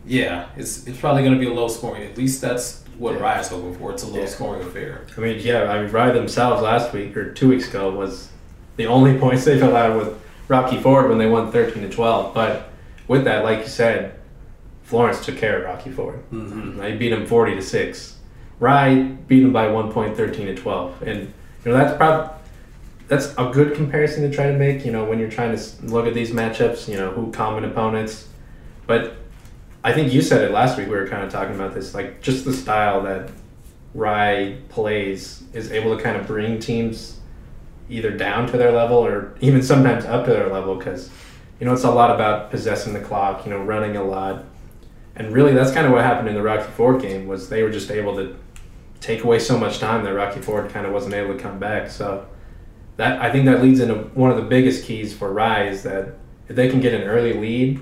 yeah, 0.07 0.47
it's, 0.57 0.87
it's 0.87 0.99
probably 0.99 1.23
going 1.23 1.35
to 1.35 1.41
be 1.41 1.47
a 1.47 1.53
low 1.53 1.69
scoring. 1.69 2.03
At 2.05 2.17
least 2.17 2.41
that's 2.41 2.83
what 2.99 3.15
Yeah. 3.15 3.21
Riot's 3.21 3.49
hoping 3.49 3.75
for. 3.77 3.93
It's 3.93 4.03
a 4.05 4.07
low 4.07 4.21
Yeah. 4.21 4.27
scoring 4.27 4.63
affair. 4.63 5.03
I 5.17 5.21
mean, 5.21 5.41
yeah, 5.41 5.65
I 5.65 5.83
mean, 5.83 5.93
Rye 5.93 6.13
themselves 6.13 6.63
last 6.63 6.93
week 6.93 7.17
or 7.17 7.33
two 7.33 7.49
weeks 7.49 7.69
ago 7.69 7.91
was 7.91 8.29
the 8.77 8.87
only 8.87 9.19
points 9.25 9.45
they 9.45 9.59
fell 9.59 9.77
out 9.77 9.99
with 9.99 10.19
Rocky 10.49 10.79
Ford 10.81 11.09
when 11.09 11.19
they 11.19 11.27
won 11.27 11.51
13 11.53 11.83
to 11.83 11.91
12. 11.91 12.33
But 12.33 12.71
with 13.09 13.25
that, 13.25 13.45
like 13.45 13.59
you 13.61 13.67
said, 13.67 14.15
Florence 14.85 15.25
took 15.27 15.37
care 15.37 15.59
of 15.59 15.65
Rocky 15.65 15.91
Ford. 15.91 16.21
Mm-hmm. 16.33 16.79
They 16.79 16.97
beat 16.97 17.13
him 17.13 17.27
40 17.27 17.57
to 17.57 17.63
6. 17.63 18.17
Rye 18.61 18.95
beat 19.27 19.43
him 19.43 19.53
by 19.53 19.69
one 19.69 19.93
point, 19.93 20.17
13 20.17 20.47
to 20.47 20.55
12. 20.55 21.03
And, 21.03 21.33
you 21.67 21.73
know, 21.73 21.79
that's 21.79 21.97
probably. 21.97 22.33
That's 23.09 23.33
a 23.39 23.51
good 23.53 23.75
comparison 23.75 24.29
to 24.29 24.35
try 24.35 24.47
to 24.47 24.57
make, 24.57 24.85
you 24.85 24.91
know, 24.91 25.05
when 25.05 25.21
you're 25.21 25.31
trying 25.31 25.57
to 25.57 25.63
look 25.85 26.07
at 26.09 26.15
these 26.15 26.33
matchups, 26.33 26.89
you 26.89 26.97
know, 26.97 27.13
who 27.13 27.31
common 27.31 27.65
opponents. 27.65 28.27
But 28.89 29.17
I 29.85 29.93
think 29.93 30.13
you 30.13 30.23
said 30.23 30.43
it 30.43 30.51
last 30.51 30.77
week. 30.77 30.89
We 30.89 30.97
were 30.97 31.07
kind 31.07 31.23
of 31.23 31.31
talking 31.31 31.55
about 31.55 31.73
this, 31.73 31.95
like 31.95 32.21
just 32.21 32.45
the 32.45 32.53
style 32.53 33.03
that 33.05 33.31
Rye 33.95 34.59
plays 34.71 35.45
is 35.53 35.71
able 35.71 35.97
to 35.97 36.03
kind 36.03 36.17
of 36.17 36.27
bring 36.27 36.59
teams 36.59 37.21
either 37.89 38.11
down 38.11 38.49
to 38.49 38.57
their 38.57 38.73
level 38.73 38.97
or 38.97 39.37
even 39.41 39.63
sometimes 39.63 40.05
up 40.05 40.25
to 40.25 40.33
their 40.33 40.49
level 40.49 40.75
because 40.75 41.09
you 41.61 41.67
know 41.67 41.73
it's 41.73 41.85
a 41.85 41.91
lot 41.91 42.11
about 42.11 42.51
possessing 42.51 42.93
the 42.93 43.01
clock, 43.01 43.45
you 43.45 43.53
know, 43.53 43.63
running 43.63 43.97
a 43.97 44.03
lot, 44.03 44.45
and 45.15 45.33
really 45.33 45.53
that's 45.53 45.71
kind 45.71 45.87
of 45.87 45.93
what 45.93 46.03
happened 46.03 46.29
in 46.29 46.35
the 46.35 46.43
Rocky 46.43 46.71
Ford 46.73 47.01
game 47.01 47.29
was 47.29 47.49
they 47.49 47.63
were 47.63 47.71
just 47.71 47.93
able 47.93 48.17
to 48.17 48.37
take 49.07 49.23
away 49.23 49.39
so 49.39 49.57
much 49.57 49.79
time 49.79 50.03
that 50.03 50.13
Rocky 50.13 50.41
Ford 50.41 50.69
kind 50.71 50.85
of 50.85 50.93
wasn't 50.93 51.15
able 51.15 51.35
to 51.35 51.41
come 51.41 51.61
back. 51.61 51.91
So 51.91 52.27
that 52.97 53.21
I 53.21 53.31
think 53.31 53.45
that 53.45 53.63
leads 53.63 53.79
into 53.79 53.95
one 53.95 54.31
of 54.31 54.37
the 54.37 54.43
biggest 54.43 54.85
keys 54.85 55.17
for 55.17 55.33
Rye 55.33 55.69
is 55.69 55.85
that 55.85 56.15
if 56.49 56.57
they 56.57 56.69
can 56.69 56.81
get 56.81 56.93
an 56.93 57.03
early 57.03 57.33
lead 57.33 57.81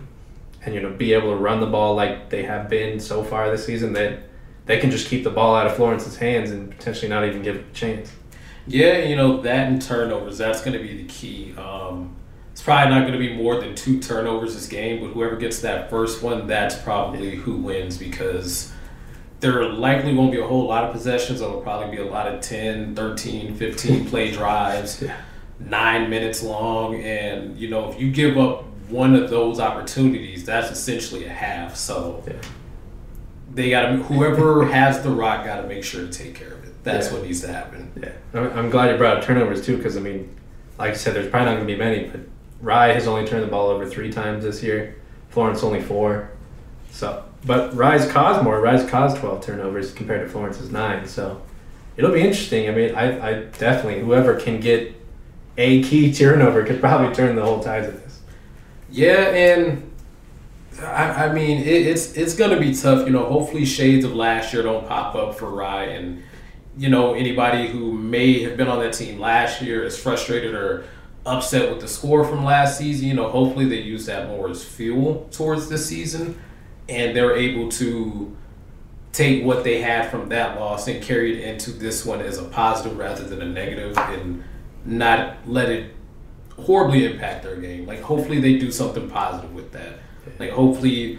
and 0.63 0.75
you 0.75 0.83
know 0.83 0.91
be 0.91 1.15
able 1.15 1.31
to 1.31 1.37
run 1.37 1.61
the 1.61 1.67
ball 1.67 1.95
like 1.95 2.29
they 2.29 2.43
have 2.43 2.69
been 2.69 3.01
so 3.01 3.25
far 3.25 3.51
this 3.51 3.65
season, 3.65 3.95
that 3.95 4.21
they 4.67 4.79
can 4.79 4.91
just 4.91 5.09
keep 5.09 5.25
the 5.25 5.31
ball 5.31 5.55
out 5.55 5.67
of 5.67 5.75
Florence's 5.77 6.17
hands 6.17 6.51
and 6.51 6.71
potentially 6.71 7.09
not 7.09 7.25
even 7.25 7.43
give 7.43 7.57
it 7.57 7.65
a 7.71 7.75
chance. 7.75 8.13
Yeah, 8.67 8.99
you 8.99 9.17
know, 9.17 9.41
that 9.43 9.69
and 9.69 9.81
turnovers, 9.81 10.39
that's 10.39 10.63
going 10.63 10.77
to 10.77 10.83
be 10.83 11.03
the 11.03 11.09
key. 11.09 11.55
Um, 11.57 12.17
it's 12.53 12.63
probably 12.63 12.95
not 12.95 13.01
going 13.01 13.13
to 13.13 13.19
be 13.19 13.35
more 13.35 13.61
than 13.61 13.75
two 13.75 14.01
turnovers 14.01 14.55
this 14.55 14.67
game, 14.67 15.03
but 15.03 15.13
whoever 15.13 15.37
gets 15.37 15.61
that 15.61 15.91
first 15.91 16.23
one, 16.23 16.47
that's 16.47 16.75
probably 16.77 17.35
who 17.35 17.57
wins 17.57 17.99
because 17.99 18.73
there 19.45 19.63
likely 19.69 20.15
won't 20.15 20.33
be 20.33 20.41
a 20.41 20.47
whole 20.47 20.67
lot 20.67 20.85
of 20.85 20.93
possessions. 20.93 21.41
There'll 21.41 21.61
probably 21.61 21.95
be 21.95 22.03
a 22.03 22.07
lot 22.07 22.27
of 22.27 22.41
10, 22.41 22.95
13, 22.97 23.55
15 23.55 24.07
play 24.11 24.31
drives, 24.33 25.03
Yeah. 25.03 25.15
nine 25.61 26.09
minutes 26.09 26.43
long. 26.43 26.95
And, 27.03 27.59
you 27.59 27.69
know, 27.69 27.91
if 27.93 28.01
you 28.01 28.11
give 28.11 28.39
up 28.39 28.65
one 28.89 29.15
of 29.15 29.29
those 29.29 29.61
opportunities, 29.61 30.47
that's 30.47 30.71
essentially 30.71 31.27
a 31.27 31.29
half. 31.29 31.77
So 31.77 32.23
Yeah. 32.27 32.33
they 33.53 33.69
got 33.69 33.83
to, 33.91 33.97
whoever 33.97 34.65
has 34.73 35.03
the 35.03 35.11
rock, 35.11 35.45
got 35.45 35.61
to 35.61 35.69
make 35.69 35.85
sure 35.85 36.07
to 36.07 36.11
take 36.11 36.35
care 36.35 36.53
of 36.55 36.65
it. 36.65 36.73
That's 36.83 37.09
Yeah. 37.09 37.13
what 37.19 37.23
needs 37.25 37.43
to 37.43 37.49
happen. 37.53 37.93
Yeah, 38.03 38.13
I'm 38.33 38.59
I'm 38.59 38.71
glad 38.71 38.91
you 38.93 38.97
brought 38.97 39.19
up 39.19 39.25
turnovers 39.25 39.65
too, 39.65 39.77
because 39.77 39.97
I 39.99 40.01
mean, 40.01 40.35
like 40.79 40.91
I 40.93 40.95
said, 40.95 41.15
there's 41.15 41.29
probably 41.29 41.47
not 41.51 41.57
going 41.57 41.67
to 41.69 41.73
be 41.75 41.79
many, 41.79 42.05
but 42.09 42.21
Rye 42.63 42.93
has 42.95 43.07
only 43.07 43.27
turned 43.27 43.43
the 43.43 43.47
ball 43.49 43.69
over 43.69 43.85
three 43.87 44.11
times 44.11 44.45
this 44.45 44.63
year. 44.63 44.97
Florence 45.29 45.63
only 45.63 45.83
four. 45.83 46.31
So, 46.91 47.23
but 47.45 47.75
Rye's 47.75 48.11
caused 48.11 48.43
more. 48.43 48.61
Rye's 48.61 48.89
caused 48.89 49.19
12 49.19 49.45
turnovers 49.45 49.93
compared 49.93 50.27
to 50.27 50.33
Florence's 50.33 50.71
nine. 50.71 51.07
So, 51.07 51.43
it'll 51.97 52.13
be 52.13 52.21
interesting. 52.21 52.69
I 52.69 52.73
mean, 52.73 52.95
I, 52.95 53.29
I 53.29 53.33
definitely 53.59 54.01
whoever 54.01 54.39
can 54.39 54.61
get 54.61 54.95
a 55.57 55.83
key 55.83 56.13
turnover 56.13 56.65
could 56.65 56.81
probably 56.81 57.15
turn 57.15 57.37
the 57.37 57.43
whole 57.43 57.63
tides 57.63 57.89
of 57.89 58.03
this. 58.03 58.21
Yeah, 58.91 59.29
and 59.31 59.91
I, 60.81 61.27
I 61.27 61.33
mean 61.33 61.61
it, 61.61 61.87
it's 61.87 62.13
it's 62.15 62.35
gonna 62.35 62.59
be 62.59 62.75
tough. 62.75 63.07
You 63.07 63.13
know, 63.13 63.25
hopefully 63.25 63.65
shades 63.65 64.05
of 64.05 64.15
last 64.15 64.53
year 64.53 64.63
don't 64.63 64.87
pop 64.87 65.15
up 65.15 65.37
for 65.37 65.51
Rye, 65.51 65.85
and 65.85 66.23
you 66.77 66.89
know 66.89 67.15
anybody 67.15 67.69
who 67.69 67.93
may 67.93 68.43
have 68.43 68.57
been 68.57 68.69
on 68.69 68.81
that 68.81 68.95
team 68.95 69.21
last 69.21 69.63
year 69.63 69.85
is 69.85 69.99
frustrated 69.99 70.55
or 70.55 70.85
upset 71.27 71.71
with 71.71 71.81
the 71.81 71.89
score 71.89 72.25
from 72.25 72.45
last 72.45 72.79
season. 72.79 73.09
You 73.09 73.15
know, 73.15 73.31
hopefully 73.31 73.67
they 73.67 73.81
use 73.81 74.07
that 74.07 74.29
more 74.29 74.49
as 74.49 74.65
fuel 74.65 75.29
towards 75.31 75.69
this 75.69 75.87
season, 75.87 76.41
and 76.89 77.17
they're 77.17 77.37
able 77.37 77.69
to 77.71 78.37
take 79.13 79.45
what 79.45 79.63
they 79.65 79.81
had 79.81 80.11
from 80.11 80.29
that 80.29 80.59
loss 80.59 80.89
and 80.89 81.03
carry 81.03 81.41
it 81.41 81.49
into 81.49 81.71
this 81.71 82.05
one 82.05 82.21
as 82.21 82.39
a 82.39 82.45
positive 82.45 82.99
rather 82.99 83.25
than 83.25 83.41
a 83.43 83.47
negative, 83.49 83.97
and 83.97 84.43
not 84.85 85.37
let 85.47 85.71
it 85.71 85.93
horribly 86.57 87.05
impact 87.07 87.43
their 87.43 87.57
game. 87.57 87.87
Like 87.87 88.01
hopefully 88.01 88.41
they 88.41 88.59
do 88.59 88.71
something 88.71 89.09
positive 89.09 89.53
with 89.55 89.73
that. 89.73 89.99
Like 90.39 90.51
hopefully 90.51 91.19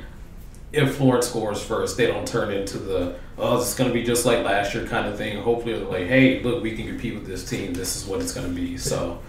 if 0.74 0.96
Florence 0.96 1.28
scores 1.30 1.64
first, 1.64 1.96
they 1.98 2.08
don't 2.08 2.28
turn 2.28 2.52
into 2.52 2.78
the 2.78 3.16
oh 3.38 3.58
it's 3.60 3.74
going 3.76 3.90
to 3.90 3.94
be 3.94 4.04
just 4.04 4.26
like 4.26 4.44
last 4.44 4.74
year 4.74 4.86
kind 4.86 5.08
of 5.08 5.18
thing. 5.18 5.42
Hopefully 5.42 5.74
they're 5.78 5.86
like 5.88 6.08
hey 6.08 6.42
look 6.42 6.62
we 6.62 6.76
can 6.76 6.86
compete 6.88 7.14
with 7.16 7.26
this 7.26 7.50
team. 7.50 7.74
This 7.74 7.96
is 7.96 8.06
what 8.06 8.22
it's 8.22 8.34
going 8.34 8.48
to 8.48 8.54
be. 8.54 8.78
So 8.78 9.20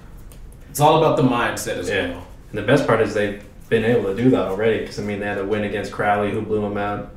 it's 0.70 0.80
all 0.80 0.98
about 0.98 1.16
the 1.16 1.22
mindset 1.22 1.76
as 1.78 1.88
Yeah. 1.88 2.10
well. 2.10 2.26
And 2.50 2.58
the 2.58 2.62
best 2.62 2.86
part 2.86 3.00
is 3.00 3.14
they've 3.14 3.42
been 3.68 3.84
able 3.84 4.04
to 4.04 4.22
do 4.22 4.30
that 4.30 4.42
already 4.42 4.80
because 4.80 4.98
I 4.98 5.02
mean 5.02 5.20
they 5.20 5.26
had 5.26 5.38
a 5.38 5.44
win 5.44 5.64
against 5.64 5.92
Crowley 5.92 6.30
who 6.30 6.42
blew 6.42 6.60
them 6.60 6.76
out. 6.76 7.12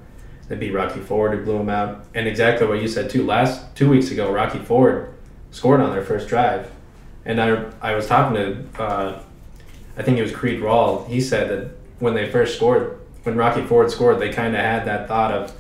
They 0.48 0.56
beat 0.56 0.72
Rocky 0.72 1.00
Ford 1.00 1.38
who 1.38 1.44
blew 1.44 1.60
them 1.60 1.70
out. 1.70 2.06
And 2.16 2.28
exactly 2.28 2.66
what 2.68 2.82
you 2.82 2.88
said 2.88 3.10
too. 3.10 3.26
Last 3.26 3.76
two 3.76 3.90
weeks 3.90 4.12
ago, 4.12 4.32
Rocky 4.32 4.60
Ford 4.60 5.14
scored 5.52 5.80
on 5.80 5.92
their 5.92 6.04
first 6.04 6.28
drive, 6.28 6.72
and 7.26 7.42
I 7.42 7.66
I 7.82 7.96
was 7.96 8.08
talking 8.08 8.36
to 8.36 8.82
uh, 8.82 9.22
I 9.98 10.04
think 10.04 10.18
it 10.18 10.24
was 10.24 10.32
Creed 10.32 10.62
Rawl. 10.62 11.08
He 11.08 11.22
said 11.22 11.50
that 11.50 11.72
when 12.00 12.14
they 12.14 12.32
first 12.32 12.56
scored, 12.56 13.00
when 13.24 13.36
Rocky 13.36 13.62
Ford 13.62 13.92
scored, 13.92 14.20
they 14.20 14.32
kind 14.32 14.56
of 14.56 14.62
had 14.62 14.86
that 14.86 15.08
thought 15.08 15.32
of, 15.32 15.54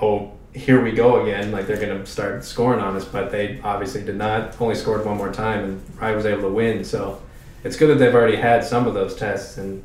oh 0.00 0.32
here 0.54 0.82
we 0.82 0.92
go 0.92 1.22
again, 1.22 1.50
like 1.50 1.66
they're 1.66 1.80
gonna 1.80 2.04
start 2.04 2.44
scoring 2.44 2.80
on 2.80 2.96
us. 2.96 3.04
But 3.04 3.30
they 3.30 3.60
obviously 3.62 4.02
did 4.02 4.16
not. 4.16 4.60
Only 4.60 4.74
scored 4.74 5.04
one 5.04 5.16
more 5.16 5.32
time, 5.32 5.64
and 5.64 5.82
I 6.00 6.14
was 6.14 6.26
able 6.26 6.42
to 6.42 6.48
win. 6.48 6.84
So 6.84 7.22
it's 7.64 7.76
good 7.76 7.88
that 7.88 7.98
they've 7.98 8.14
already 8.14 8.36
had 8.36 8.64
some 8.64 8.86
of 8.86 8.94
those 8.94 9.14
tests, 9.14 9.56
and 9.58 9.82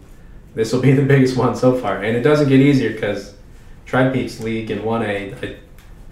this 0.58 0.74
will 0.74 0.82
be 0.82 0.92
the 0.92 1.04
biggest 1.04 1.38
one 1.38 1.56
so 1.56 1.78
far. 1.78 2.04
And 2.04 2.18
it 2.18 2.22
doesn't 2.22 2.50
get 2.50 2.60
easier 2.60 2.92
because 2.92 3.34
Tri 3.86 4.10
Peaks 4.10 4.40
League 4.42 4.70
in 4.72 4.84
one 4.84 5.04
A, 5.04 5.34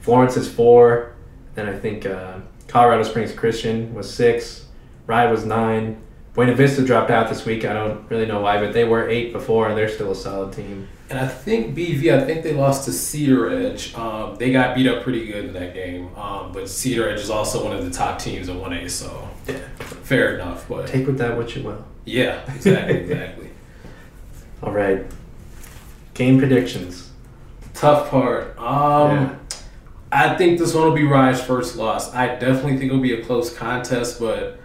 Florence 0.02 0.38
is 0.38 0.48
four, 0.52 1.14
then 1.56 1.68
I 1.68 1.78
think 1.78 2.06
uh, 2.06 2.38
Colorado 2.68 3.04
Springs 3.04 3.32
Christian 3.34 3.94
was 3.94 4.12
six, 4.14 4.66
Rye 5.08 5.30
was 5.32 5.46
nine. 5.46 6.02
Buena 6.36 6.54
Vista 6.54 6.84
dropped 6.86 7.12
out 7.12 7.30
this 7.30 7.46
week. 7.46 7.64
I 7.66 7.72
don't 7.74 8.10
really 8.10 8.26
know 8.26 8.42
why, 8.42 8.60
but 8.60 8.74
they 8.74 8.84
were 8.84 9.08
eight 9.10 9.32
before, 9.32 9.70
and 9.70 9.78
they're 9.78 9.88
still 9.88 10.12
a 10.12 10.16
solid 10.16 10.52
team. 10.54 10.88
And 11.10 11.18
I 11.18 11.28
think 11.28 11.76
BV, 11.78 12.12
I 12.14 12.26
think 12.26 12.44
they 12.44 12.54
lost 12.54 12.86
to 12.86 12.92
Cedaredge. 12.92 13.98
Um, 13.98 14.36
they 14.36 14.52
got 14.52 14.76
beat 14.76 14.86
up 14.88 15.02
pretty 15.04 15.26
good 15.28 15.46
in 15.46 15.54
that 15.54 15.74
game. 15.74 16.08
Um, 16.18 16.52
but 16.52 16.64
Cedaredge 16.64 17.16
is 17.20 17.30
also 17.30 17.64
one 17.64 17.76
of 17.76 17.86
the 17.86 17.92
top 17.92 18.20
teams 18.20 18.50
in 18.50 18.58
1A, 18.60 18.90
so 18.90 19.28
Yeah. 19.48 19.56
fair 20.04 20.36
enough. 20.36 20.68
But 20.68 20.88
Take 20.88 21.08
with 21.08 21.18
that 21.20 21.38
what 21.38 21.56
you 21.56 21.64
will. 21.64 21.86
yeah, 22.06 22.42
exactly, 22.54 22.98
exactly. 23.02 23.45
All 24.66 24.72
right. 24.72 25.06
Game 26.16 26.40
predictions. 26.40 27.12
Tough 27.74 28.10
part. 28.10 28.58
Um, 28.58 29.12
Yeah. 29.12 29.36
I 30.12 30.36
think 30.38 30.60
this 30.60 30.74
one 30.74 30.86
will 30.86 30.96
be 30.96 31.04
Rye's 31.04 31.42
first 31.42 31.76
loss. 31.76 32.14
I 32.14 32.28
definitely 32.28 32.78
think 32.78 32.86
it'll 32.86 33.02
be 33.02 33.14
a 33.14 33.24
close 33.24 33.54
contest, 33.54 34.20
but 34.20 34.58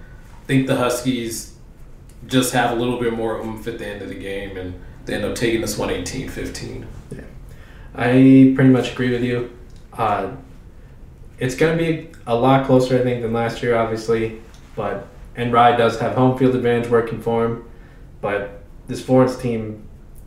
I 0.42 0.46
think 0.46 0.68
the 0.68 0.76
Huskies 0.76 1.54
just 2.26 2.52
have 2.52 2.70
a 2.70 2.74
little 2.80 3.00
bit 3.00 3.12
more 3.12 3.40
oomph 3.40 3.66
at 3.66 3.78
the 3.78 3.86
end 3.86 4.00
of 4.00 4.08
the 4.08 4.14
game, 4.14 4.56
and 4.56 4.80
they 5.06 5.14
end 5.14 5.24
up 5.24 5.34
taking 5.34 5.60
this 5.60 5.76
one 5.76 5.88
18-15. 5.88 6.84
I 7.94 8.52
pretty 8.54 8.70
much 8.70 8.92
agree 8.92 9.10
with 9.10 9.24
you. 9.24 9.50
Uh, 9.92 10.32
it's 11.40 11.56
going 11.56 11.76
to 11.76 11.82
be 11.84 12.10
a 12.26 12.34
lot 12.36 12.66
closer, 12.66 12.98
I 12.98 13.02
think, 13.02 13.22
than 13.22 13.32
last 13.32 13.62
year, 13.62 13.76
obviously. 13.76 14.40
But 14.76 15.08
and 15.34 15.52
Rye 15.52 15.74
does 15.76 15.98
have 15.98 16.14
home 16.14 16.38
field 16.38 16.54
advantage 16.54 16.88
working 16.90 17.20
for 17.20 17.44
him. 17.44 17.64
But 18.20 18.62
this 18.86 19.02
Florence 19.04 19.36
team 19.36 19.82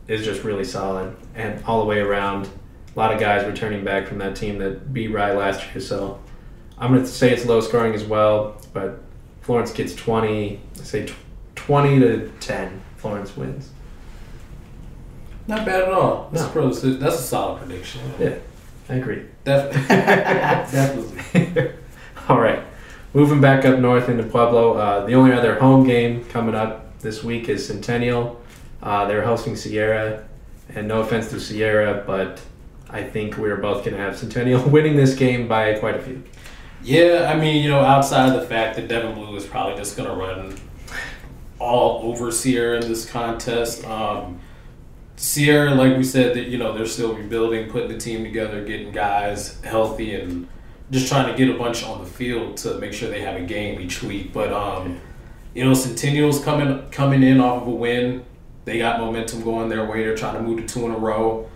is 0.08 0.24
just 0.24 0.42
really 0.44 0.64
solid 0.64 1.14
and 1.34 1.62
all 1.64 1.80
the 1.80 1.86
way 1.86 2.00
around. 2.00 2.48
A 2.94 2.98
lot 2.98 3.12
of 3.12 3.18
guys 3.20 3.44
returning 3.46 3.84
back 3.84 4.06
from 4.06 4.18
that 4.18 4.36
team 4.36 4.58
that 4.58 4.92
beat 4.92 5.08
Rye 5.08 5.32
last 5.32 5.64
year. 5.72 5.80
So 5.80 6.20
I'm 6.78 6.92
going 6.92 7.02
to 7.02 7.08
say 7.08 7.32
it's 7.32 7.44
low 7.46 7.60
scoring 7.60 7.94
as 7.94 8.04
well, 8.04 8.60
but 8.72 9.00
Florence 9.40 9.72
gets 9.72 9.94
20. 9.94 10.60
I 10.80 10.82
say 10.82 11.06
tw- 11.06 11.14
20 11.56 11.98
to 12.00 12.28
10. 12.40 12.80
Florence 12.96 13.36
wins. 13.36 13.70
Not 15.46 15.66
bad 15.66 15.82
at 15.82 15.92
all. 15.92 16.30
That's, 16.32 16.44
No. 16.44 16.50
pro- 16.50 16.70
that's 16.72 17.16
a 17.18 17.22
solid 17.22 17.60
prediction. 17.60 18.00
Yeah, 18.18 18.36
I 18.88 18.94
agree. 18.94 19.24
Def- 19.44 19.72
definitely. 19.88 21.72
All 22.28 22.40
right. 22.40 22.60
Moving 23.12 23.40
back 23.40 23.64
up 23.64 23.78
north 23.78 24.08
into 24.08 24.22
Pueblo, 24.24 24.74
uh, 24.74 25.04
the 25.06 25.14
only 25.14 25.32
other 25.32 25.56
home 25.58 25.86
game 25.86 26.24
coming 26.26 26.54
up 26.54 26.98
this 27.00 27.22
week 27.22 27.48
is 27.48 27.66
Centennial. 27.66 28.40
Uh, 28.84 29.06
they're 29.06 29.24
hosting 29.24 29.56
Sierra, 29.56 30.24
and 30.68 30.86
no 30.86 31.00
offense 31.00 31.30
to 31.30 31.40
Sierra, 31.40 32.04
but 32.06 32.40
I 32.90 33.02
think 33.02 33.38
we're 33.38 33.56
both 33.56 33.82
going 33.84 33.96
to 33.96 34.02
have 34.02 34.16
Centennial 34.16 34.62
winning 34.68 34.94
this 34.94 35.14
game 35.14 35.48
by 35.48 35.74
quite 35.78 35.96
a 35.96 36.02
few. 36.02 36.22
Yeah, 36.82 37.32
I 37.34 37.40
mean, 37.40 37.64
you 37.64 37.70
know, 37.70 37.80
outside 37.80 38.28
of 38.28 38.40
the 38.40 38.46
fact 38.46 38.76
that 38.76 38.88
Devin 38.88 39.14
Blue 39.14 39.34
is 39.36 39.46
probably 39.46 39.74
just 39.76 39.96
going 39.96 40.08
to 40.08 40.14
run 40.14 40.54
all 41.58 42.02
over 42.10 42.30
Sierra 42.30 42.78
in 42.80 42.86
this 42.86 43.10
contest. 43.10 43.84
Um, 43.86 44.38
Sierra, 45.16 45.74
like 45.74 45.96
we 45.96 46.04
said, 46.04 46.36
that 46.36 46.48
you 46.48 46.58
know 46.58 46.76
they're 46.76 46.86
still 46.86 47.14
rebuilding, 47.14 47.70
putting 47.70 47.88
the 47.88 47.98
team 47.98 48.22
together, 48.22 48.64
getting 48.64 48.92
guys 48.92 49.60
healthy, 49.62 50.14
and 50.14 50.46
just 50.90 51.08
trying 51.08 51.30
to 51.30 51.38
get 51.38 51.54
a 51.54 51.58
bunch 51.58 51.84
on 51.84 52.02
the 52.04 52.08
field 52.08 52.58
to 52.58 52.74
make 52.78 52.92
sure 52.92 53.08
they 53.08 53.22
have 53.22 53.36
a 53.36 53.44
game 53.44 53.80
each 53.80 54.02
week. 54.02 54.32
But 54.34 54.52
um, 54.52 55.00
you 55.54 55.64
know, 55.64 55.72
Centennial's 55.72 56.44
coming 56.44 56.86
coming 56.90 57.22
in 57.22 57.40
off 57.40 57.62
of 57.62 57.68
a 57.68 57.70
win. 57.70 58.24
They 58.64 58.78
got 58.78 59.00
momentum 59.00 59.42
going 59.42 59.68
their 59.68 59.84
way. 59.84 60.04
They're 60.04 60.16
trying 60.16 60.34
to 60.34 60.42
move 60.42 60.60
to 60.60 60.66
two 60.66 60.86
in 60.86 60.92
a 60.92 60.98
row. 60.98 61.50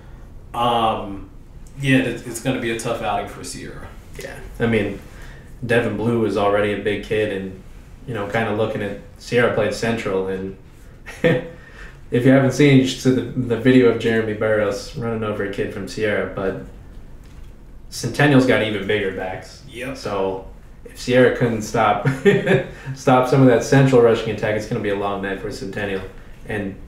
Um, 0.52 1.30
yeah, 1.80 1.98
it's, 1.98 2.26
it's 2.26 2.40
going 2.40 2.56
to 2.56 2.62
be 2.62 2.70
a 2.70 2.78
tough 2.78 3.02
outing 3.02 3.28
for 3.28 3.44
Sierra. 3.44 3.88
Yeah. 4.18 4.38
I 4.58 4.66
mean, 4.66 5.00
Devin 5.64 5.96
Blue 5.96 6.24
is 6.26 6.36
already 6.36 6.72
a 6.72 6.82
big 6.82 7.04
kid, 7.04 7.32
and, 7.32 7.62
you 8.06 8.14
know, 8.14 8.28
kind 8.28 8.48
of 8.48 8.58
looking 8.58 8.82
at 8.82 9.00
Sierra 9.18 9.54
played 9.54 9.74
Central, 9.74 10.28
and 10.28 10.56
if 11.22 12.24
you 12.24 12.30
haven't 12.30 12.52
seen, 12.52 12.78
you 12.78 12.86
should 12.86 13.00
see 13.00 13.10
the, 13.10 13.22
the 13.22 13.56
video 13.56 13.88
of 13.88 14.00
Jeremy 14.00 14.34
Burrows 14.34 14.96
running 14.96 15.24
over 15.24 15.44
a 15.44 15.52
kid 15.52 15.72
from 15.72 15.88
Sierra, 15.88 16.32
but 16.34 16.62
Centennial's 17.90 18.46
got 18.46 18.62
even 18.62 18.86
bigger 18.86 19.14
backs. 19.14 19.62
Yep. 19.68 19.96
So 19.96 20.48
if 20.84 20.98
Sierra 20.98 21.36
couldn't 21.36 21.62
stop 21.62 22.06
stop 22.94 23.28
some 23.28 23.40
of 23.40 23.46
that 23.46 23.64
central 23.64 24.02
rushing 24.02 24.30
attack, 24.30 24.56
it's 24.56 24.66
going 24.66 24.82
to 24.82 24.82
be 24.82 24.90
a 24.90 24.98
long 24.98 25.22
night 25.22 25.40
for 25.40 25.50
Centennial. 25.50 26.02
And 26.46 26.78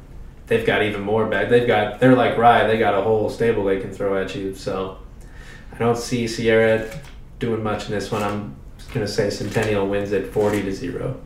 they've 0.51 0.67
got 0.67 0.83
even 0.83 1.01
more 1.01 1.25
back. 1.27 1.49
They've 1.49 1.67
got 1.67 2.01
they're 2.01 2.17
like 2.17 2.37
Rye. 2.37 2.67
They 2.67 2.77
got 2.79 2.93
a 2.95 3.01
whole 3.01 3.31
stable 3.31 3.65
they 3.65 3.81
can 3.81 3.93
throw 3.93 4.21
at 4.21 4.35
you. 4.35 4.55
So 4.55 4.99
I 5.73 5.79
don't 5.79 5.97
see 5.97 6.27
Sierra 6.29 6.91
doing 7.39 7.63
much 7.63 7.87
in 7.87 7.93
this 7.93 8.11
one. 8.11 8.23
I'm 8.23 8.57
going 8.93 9.07
to 9.07 9.11
say 9.11 9.31
Centennial 9.31 9.87
wins 9.89 10.13
at 10.13 10.27
forty 10.27 10.61
to 10.63 10.73
zero. 10.73 11.19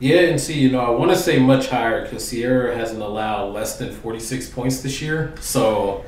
Yeah, 0.00 0.20
and 0.20 0.40
see, 0.40 0.60
you 0.60 0.70
know, 0.70 0.80
I 0.80 0.90
want 0.90 1.10
to 1.10 1.16
say 1.16 1.38
much 1.40 1.68
higher 1.68 2.02
because 2.02 2.26
Sierra 2.28 2.76
hasn't 2.76 3.02
allowed 3.02 3.52
less 3.52 3.78
than 3.78 3.90
46 3.92 4.48
points 4.50 4.80
this 4.80 5.02
year. 5.02 5.34
So, 5.40 6.04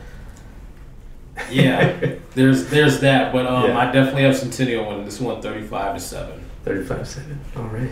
yeah, 1.50 2.14
there's 2.35 2.69
there's 2.69 3.00
that. 3.00 3.33
But 3.33 3.47
um, 3.47 3.71
Yeah. 3.71 3.78
I 3.78 3.87
definitely 3.87 4.23
have 4.23 4.37
Centennial 4.37 4.87
winning 4.87 5.04
this 5.07 5.21
one 5.21 5.40
35 5.40 5.95
to 5.95 6.00
7. 6.00 6.45
35 6.64 7.09
7. 7.09 7.40
All 7.57 7.62
right. 7.64 7.90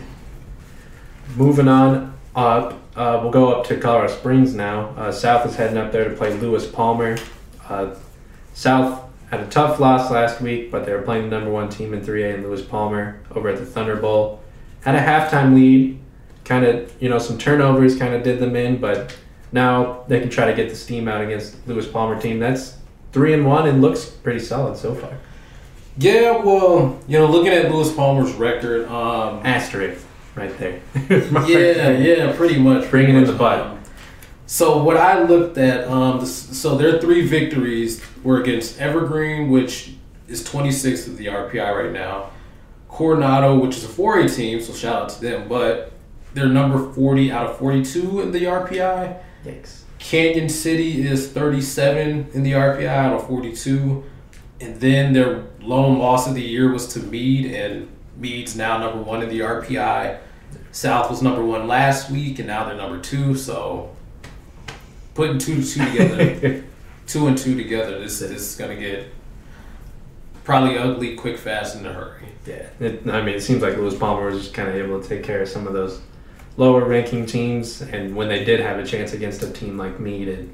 Moving 1.35 1.67
on 1.67 2.18
up, 2.39 2.79
uh, 2.95 3.19
we'll 3.21 3.31
go 3.31 3.53
up 3.53 3.65
to 3.67 3.77
Colorado 3.77 4.13
Springs 4.13 4.55
now. 4.55 4.89
Uh, 4.97 5.11
South 5.11 5.45
is 5.45 5.55
heading 5.55 5.77
up 5.77 5.91
there 5.91 6.09
to 6.09 6.15
play 6.15 6.33
Lewis 6.33 6.65
Palmer. 6.65 7.17
Uh, 7.67 7.95
South 8.53 9.03
had 9.29 9.41
a 9.41 9.47
tough 9.47 9.79
loss 9.79 10.09
last 10.09 10.41
week, 10.41 10.71
but 10.71 10.85
they 10.85 10.93
were 10.93 11.01
playing 11.01 11.29
the 11.29 11.35
number 11.35 11.51
one 11.51 11.69
team 11.69 11.93
in 11.93 12.01
3A 12.01 12.35
in 12.35 12.43
Lewis 12.43 12.61
Palmer 12.61 13.21
over 13.35 13.49
at 13.49 13.59
the 13.59 13.65
Thunder 13.65 13.95
Bowl. 13.95 14.41
Had 14.81 14.95
a 14.95 14.99
halftime 14.99 15.53
lead, 15.53 15.99
kind 16.45 16.65
of, 16.65 16.91
you 17.01 17.09
know, 17.09 17.19
some 17.19 17.37
turnovers 17.37 17.97
kind 17.97 18.13
of 18.13 18.23
did 18.23 18.39
them 18.39 18.55
in, 18.55 18.79
but 18.79 19.15
now 19.51 20.03
they 20.07 20.19
can 20.19 20.29
try 20.29 20.45
to 20.45 20.53
get 20.53 20.69
the 20.69 20.75
steam 20.75 21.07
out 21.07 21.21
against 21.21 21.67
Lewis 21.67 21.87
Palmer 21.87 22.19
team. 22.19 22.39
That's 22.39 22.77
three 23.11 23.33
and 23.33 23.45
one 23.45 23.67
and 23.67 23.81
looks 23.81 24.05
pretty 24.05 24.39
solid 24.39 24.77
so 24.77 24.95
far. 24.95 25.17
Yeah, 25.97 26.37
well, 26.37 26.97
you 27.07 27.19
know, 27.19 27.27
looking 27.27 27.51
at 27.51 27.71
Lewis 27.71 27.93
Palmer's 27.93 28.31
record, 28.33 28.87
um, 28.87 29.41
Asterisk 29.45 30.05
right 30.39 30.57
there. 30.57 30.81
yeah, 31.47 31.91
yeah, 31.91 32.35
pretty 32.35 32.59
much. 32.59 32.89
Bring 32.89 33.09
it 33.09 33.15
in 33.15 33.25
the 33.25 33.33
butt. 33.33 33.77
So 34.45 34.81
what 34.83 34.97
I 34.97 35.21
looked 35.23 35.57
at, 35.59 35.87
um, 35.87 36.19
this, 36.19 36.57
so 36.57 36.75
their 36.75 36.99
three 36.99 37.27
victories 37.27 38.01
were 38.23 38.41
against 38.41 38.79
Evergreen, 38.79 39.51
which 39.51 39.93
is 40.27 40.43
26th 40.47 41.07
of 41.07 41.17
the 41.17 41.27
RPI 41.27 41.83
right 41.83 41.91
now. 41.91 42.31
Coronado, 42.87 43.59
which 43.59 43.77
is 43.77 43.85
a 43.85 43.87
4A 43.87 44.35
team, 44.35 44.59
so 44.59 44.73
shout 44.73 45.03
out 45.03 45.09
to 45.09 45.21
them, 45.21 45.47
but 45.47 45.91
they're 46.33 46.47
number 46.47 46.91
40 46.93 47.31
out 47.31 47.47
of 47.47 47.57
42 47.59 48.21
in 48.21 48.31
the 48.31 48.45
RPI. 48.45 49.21
Yikes. 49.45 49.81
Cañon 49.99 50.49
City 50.49 51.05
is 51.05 51.29
37 51.29 52.29
in 52.33 52.43
the 52.43 52.53
RPI 52.53 52.87
out 52.87 53.13
of 53.13 53.27
42. 53.27 54.03
And 54.61 54.79
then 54.79 55.13
their 55.13 55.45
lone 55.61 55.99
loss 55.99 56.27
of 56.27 56.33
the 56.33 56.41
year 56.41 56.71
was 56.71 56.87
to 56.93 56.99
Mead, 56.99 57.53
and 57.53 57.87
Mead's 58.17 58.55
now 58.55 58.77
number 58.77 59.01
one 59.01 59.21
in 59.21 59.29
the 59.29 59.39
RPI. 59.41 60.19
South 60.71 61.09
was 61.09 61.21
number 61.21 61.43
one 61.43 61.67
last 61.67 62.11
week, 62.11 62.39
and 62.39 62.47
now 62.47 62.65
they're 62.65 62.75
number 62.75 62.99
two. 62.99 63.35
So 63.35 63.95
putting 65.13 65.37
two 65.37 65.61
to 65.61 65.67
two 65.67 65.85
together, 65.85 66.63
two 67.07 67.27
and 67.27 67.37
two 67.37 67.55
together, 67.55 67.99
this, 67.99 68.19
this 68.19 68.31
is 68.31 68.55
going 68.55 68.75
to 68.75 68.81
get 68.81 69.07
probably 70.43 70.77
ugly, 70.77 71.15
quick, 71.15 71.37
fast, 71.37 71.75
in 71.75 71.85
a 71.85 71.93
hurry. 71.93 72.29
Yeah, 72.45 72.67
it, 72.79 73.07
I 73.07 73.21
mean, 73.21 73.35
it 73.35 73.41
seems 73.41 73.61
like 73.61 73.77
Lewis 73.77 73.95
Palmer 73.95 74.27
was 74.27 74.43
just 74.43 74.53
kind 74.53 74.69
of 74.69 74.75
able 74.75 75.01
to 75.01 75.07
take 75.07 75.23
care 75.23 75.41
of 75.41 75.49
some 75.49 75.67
of 75.67 75.73
those 75.73 76.01
lower 76.57 76.85
ranking 76.85 77.25
teams, 77.25 77.81
and 77.81 78.15
when 78.15 78.27
they 78.27 78.43
did 78.43 78.59
have 78.59 78.79
a 78.79 78.85
chance 78.85 79.13
against 79.13 79.43
a 79.43 79.51
team 79.51 79.77
like 79.77 79.99
Mead, 79.99 80.27
it, 80.27 80.49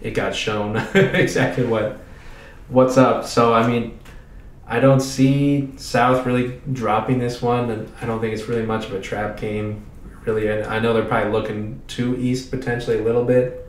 it 0.00 0.10
got 0.12 0.34
shown 0.34 0.76
exactly 0.94 1.66
what 1.66 2.00
what's 2.68 2.96
up. 2.96 3.24
So 3.24 3.52
I 3.52 3.66
mean, 3.66 3.98
I 4.68 4.80
don't 4.80 5.00
see 5.00 5.72
South 5.76 6.26
really 6.26 6.60
dropping 6.72 7.18
this 7.18 7.40
one, 7.40 7.70
and 7.70 7.90
I 8.02 8.06
don't 8.06 8.20
think 8.20 8.34
it's 8.34 8.48
really 8.48 8.66
much 8.66 8.84
of 8.84 8.92
a 8.92 9.00
trap 9.00 9.38
game. 9.38 9.86
Really, 10.26 10.48
and 10.48 10.66
I 10.66 10.78
know 10.78 10.92
they're 10.92 11.06
probably 11.06 11.32
looking 11.32 11.80
to 11.88 12.14
east 12.18 12.50
potentially 12.50 12.98
a 12.98 13.02
little 13.02 13.24
bit, 13.24 13.66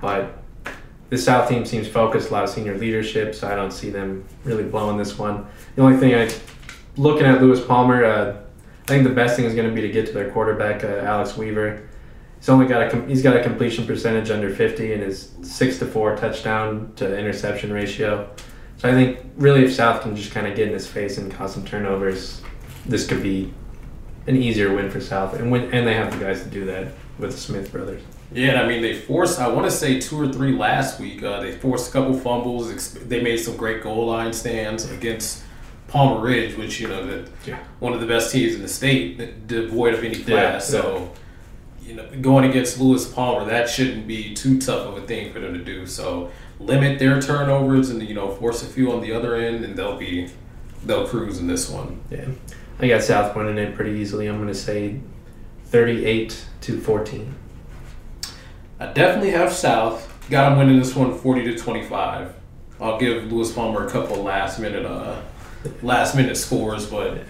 but 0.00 0.36
the 1.08 1.16
South 1.16 1.48
team 1.48 1.64
seems 1.64 1.88
focused, 1.88 2.28
a 2.28 2.32
lot 2.32 2.44
of 2.44 2.50
senior 2.50 2.76
leadership, 2.76 3.34
so 3.34 3.48
I 3.48 3.54
don't 3.54 3.70
see 3.70 3.88
them 3.88 4.26
really 4.44 4.64
blowing 4.64 4.98
this 4.98 5.18
one. 5.18 5.46
The 5.74 5.82
only 5.82 5.96
thing 5.96 6.14
I, 6.14 6.30
looking 6.96 7.24
at 7.24 7.40
Lewis 7.40 7.64
Palmer, 7.64 8.04
uh, 8.04 8.36
I 8.84 8.86
think 8.86 9.04
the 9.04 9.14
best 9.14 9.36
thing 9.36 9.46
is 9.46 9.54
going 9.54 9.68
to 9.68 9.74
be 9.74 9.80
to 9.80 9.90
get 9.90 10.06
to 10.06 10.12
their 10.12 10.30
quarterback, 10.30 10.84
uh, 10.84 10.98
Alex 10.98 11.34
Weaver. 11.36 11.88
He's 12.38 12.48
only 12.50 12.66
got 12.66 12.92
a 12.92 13.06
he's 13.06 13.22
got 13.22 13.36
a 13.36 13.42
completion 13.42 13.86
percentage 13.86 14.30
under 14.30 14.52
50 14.52 14.92
and 14.92 15.02
his 15.02 15.32
six 15.42 15.78
to 15.78 15.86
four 15.86 16.16
touchdown 16.16 16.92
to 16.96 17.16
interception 17.16 17.72
ratio. 17.72 18.28
So 18.82 18.88
I 18.88 18.94
think 18.94 19.20
really 19.36 19.64
if 19.64 19.72
South 19.72 20.02
can 20.02 20.16
just 20.16 20.32
kind 20.32 20.44
of 20.44 20.56
get 20.56 20.66
in 20.66 20.74
his 20.74 20.88
face 20.88 21.16
and 21.16 21.30
cause 21.32 21.54
some 21.54 21.64
turnovers, 21.64 22.42
this 22.84 23.06
could 23.06 23.22
be 23.22 23.54
an 24.26 24.34
easier 24.36 24.74
win 24.74 24.90
for 24.90 25.00
South, 25.00 25.34
and 25.34 25.52
win, 25.52 25.72
and 25.72 25.86
they 25.86 25.94
have 25.94 26.10
the 26.12 26.24
guys 26.24 26.42
to 26.42 26.48
do 26.48 26.64
that 26.64 26.88
with 27.16 27.30
the 27.30 27.36
Smith 27.36 27.70
brothers. 27.70 28.02
Yeah, 28.32 28.48
and 28.50 28.58
I 28.58 28.66
mean 28.66 28.82
they 28.82 28.96
forced. 28.96 29.38
I 29.38 29.46
want 29.46 29.66
to 29.66 29.70
say 29.70 30.00
two 30.00 30.20
or 30.20 30.32
three 30.32 30.50
last 30.56 30.98
week. 30.98 31.22
Uh, 31.22 31.40
they 31.40 31.52
forced 31.52 31.90
a 31.90 31.92
couple 31.92 32.12
fumbles. 32.14 32.94
They 32.94 33.22
made 33.22 33.36
some 33.36 33.56
great 33.56 33.84
goal 33.84 34.06
line 34.06 34.32
stands 34.32 34.90
against 34.90 35.44
Palmer 35.86 36.20
Ridge, 36.20 36.56
which 36.56 36.80
you 36.80 36.88
know 36.88 37.06
that 37.06 37.28
Yeah. 37.46 37.58
one 37.78 37.92
of 37.92 38.00
the 38.00 38.06
best 38.06 38.32
teams 38.32 38.56
in 38.56 38.62
the 38.62 38.68
state, 38.68 39.46
devoid 39.46 39.94
of 39.94 40.02
any 40.02 40.16
Yeah, 40.18 40.24
class. 40.24 40.66
So 40.66 41.12
you 41.86 41.94
know, 41.94 42.04
going 42.20 42.48
against 42.50 42.80
Lewis 42.80 43.06
Palmer, 43.06 43.44
that 43.48 43.68
shouldn't 43.68 44.08
be 44.08 44.34
too 44.34 44.58
tough 44.58 44.86
of 44.88 44.96
a 44.96 45.06
thing 45.06 45.32
for 45.32 45.38
them 45.38 45.52
to 45.52 45.62
do. 45.62 45.86
So 45.86 46.30
limit 46.64 46.98
their 46.98 47.20
turnovers 47.20 47.90
and 47.90 48.02
you 48.02 48.14
know 48.14 48.30
force 48.30 48.62
a 48.62 48.66
few 48.66 48.92
on 48.92 49.00
the 49.00 49.12
other 49.12 49.36
end, 49.36 49.64
and 49.64 49.76
they'll 49.76 49.96
be 49.96 50.30
they'll 50.84 51.06
cruise 51.06 51.38
in 51.38 51.46
this 51.46 51.68
one. 51.68 52.00
Yeah, 52.10 52.28
I 52.78 52.88
got 52.88 53.02
South 53.02 53.34
winning 53.36 53.58
it 53.58 53.74
pretty 53.74 53.92
easily. 53.92 54.26
I'm 54.26 54.36
going 54.36 54.48
to 54.48 54.54
say 54.54 55.00
38 55.66 56.44
to 56.62 56.80
14. 56.80 57.34
I 58.80 58.86
definitely 58.92 59.30
have 59.30 59.52
South. 59.52 60.08
Got 60.30 60.50
them 60.50 60.58
winning 60.58 60.78
this 60.78 60.94
one 60.94 61.16
40 61.16 61.44
to 61.44 61.58
25. 61.58 62.34
I'll 62.80 62.98
give 62.98 63.30
Lewis 63.30 63.52
Palmer 63.52 63.86
a 63.86 63.90
couple 63.90 64.22
last 64.22 64.58
minute 64.58 64.84
uh 64.84 65.20
last 65.82 66.16
minute 66.16 66.36
scores, 66.36 66.86
but 66.86 67.22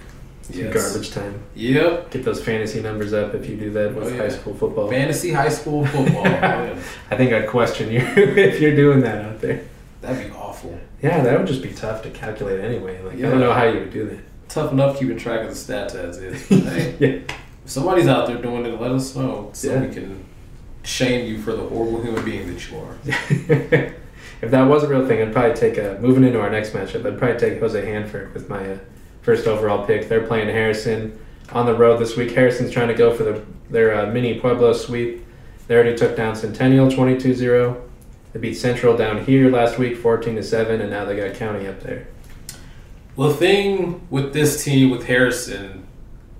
yes. 0.55 0.73
Garbage 0.93 1.11
time. 1.11 1.43
Yep. 1.55 2.11
Get 2.11 2.25
those 2.25 2.43
fantasy 2.43 2.81
numbers 2.81 3.13
up 3.13 3.35
if 3.35 3.49
you 3.49 3.57
do 3.57 3.71
that 3.73 3.95
with 3.95 4.09
Oh, 4.09 4.11
yeah. 4.11 4.17
high 4.23 4.29
school 4.29 4.55
football. 4.55 4.89
Fantasy 4.89 5.33
high 5.33 5.49
school 5.49 5.87
football. 5.93 6.25
man. 6.25 6.79
I 7.11 7.17
think 7.17 7.33
I'd 7.33 7.49
question 7.49 7.91
you 7.91 8.01
if 8.17 8.61
you're 8.61 8.77
doing 8.77 9.01
that 9.01 9.25
out 9.25 9.41
there. 9.41 9.65
That'd 10.01 10.31
be 10.31 10.37
awful. 10.37 10.79
Yeah, 11.03 11.23
that 11.23 11.39
would 11.39 11.47
just 11.47 11.63
be 11.63 11.73
tough 11.73 12.03
to 12.03 12.11
calculate 12.11 12.61
anyway. 12.65 13.01
Like 13.03 13.17
I 13.19 13.23
don't 13.23 13.41
know 13.41 13.53
how 13.53 13.65
you 13.65 13.81
would 13.81 13.93
do 13.93 14.09
that. 14.09 14.19
Tough 14.49 14.73
enough 14.73 14.99
keeping 14.99 15.17
track 15.17 15.41
of 15.41 15.49
the 15.49 15.55
stats 15.55 15.95
as 15.95 16.19
is. 16.19 16.51
Yeah. 17.01 17.09
if 17.65 17.71
somebody's 17.71 18.07
out 18.09 18.27
there 18.27 18.37
doing 18.43 18.67
it, 18.67 18.81
let 18.81 18.91
us 18.91 19.15
know 19.17 19.51
so 19.53 19.73
Yeah. 19.73 19.81
we 19.87 19.93
can 19.95 20.25
shame 20.83 21.27
you 21.29 21.41
for 21.41 21.53
the 21.53 21.63
horrible 21.63 22.03
human 22.03 22.25
being 22.25 22.53
that 22.53 22.71
you 22.71 22.79
are. 22.79 22.97
if 24.43 24.51
that 24.51 24.63
was 24.65 24.83
a 24.83 24.89
real 24.89 25.07
thing, 25.07 25.23
I'd 25.23 25.33
probably 25.33 25.55
take 25.55 25.79
a 25.79 25.99
moving 26.01 26.25
into 26.25 26.41
our 26.41 26.51
next 26.51 26.71
matchup. 26.71 27.07
I'd 27.07 27.19
probably 27.19 27.39
take 27.39 27.61
Jose 27.61 27.85
Hanford 27.87 28.35
with 28.35 28.49
my 28.49 28.73
uh, 28.73 28.79
first 29.23 29.47
overall 29.47 29.87
pick. 29.87 30.09
They're 30.09 30.27
playing 30.27 30.49
Harrison 30.49 31.19
on 31.53 31.67
the 31.67 31.75
road 31.75 31.99
this 31.99 32.17
week. 32.17 32.33
Harrison's 32.33 32.71
trying 32.71 32.89
to 32.89 32.95
go 32.95 33.15
for 33.15 33.25
the, 33.25 33.43
their 33.71 33.99
uh, 33.99 34.07
mini 34.07 34.39
Pueblo 34.39 34.73
sweep. 34.73 35.25
They 35.67 35.75
already 35.75 35.97
took 35.97 36.17
down 36.17 36.37
Centennial 36.37 36.91
22 36.91 37.35
0. 37.35 37.83
They 38.33 38.41
beat 38.41 38.55
Central 38.55 38.97
down 38.97 39.25
here 39.25 39.51
last 39.51 39.79
week 39.79 39.97
14 39.97 40.37
to 40.37 40.43
7, 40.43 40.81
and 40.81 40.91
now 40.91 41.05
they 41.05 41.17
got 41.17 41.35
County 41.35 41.67
up 41.67 41.81
there. 41.81 42.09
Well, 43.15 43.29
the 43.29 43.37
thing 43.37 44.07
with 44.09 44.33
this 44.33 44.65
team, 44.65 44.91
with 44.91 45.07
Harrison, 45.07 45.87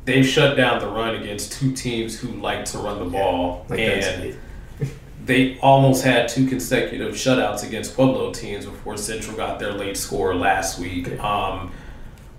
they've 0.05 0.27
shut 0.27 0.57
down 0.57 0.81
the 0.81 0.89
run 0.89 1.15
against 1.15 1.53
two 1.53 1.73
teams 1.73 2.19
who 2.19 2.29
like 2.29 2.65
to 2.67 2.79
run 2.79 2.99
the 2.99 3.05
ball. 3.05 3.67
Like 3.69 3.81
and 3.81 4.37
they 5.25 5.59
almost 5.61 6.03
had 6.03 6.29
two 6.29 6.47
consecutive 6.47 7.15
shutouts 7.15 7.67
against 7.67 7.95
Pueblo 7.95 8.33
teams 8.33 8.65
before 8.65 8.97
Central 8.97 9.37
got 9.37 9.59
their 9.59 9.73
late 9.73 9.99
score 9.99 10.35
last 10.35 10.79
week. 10.79 11.21
Um, 11.21 11.73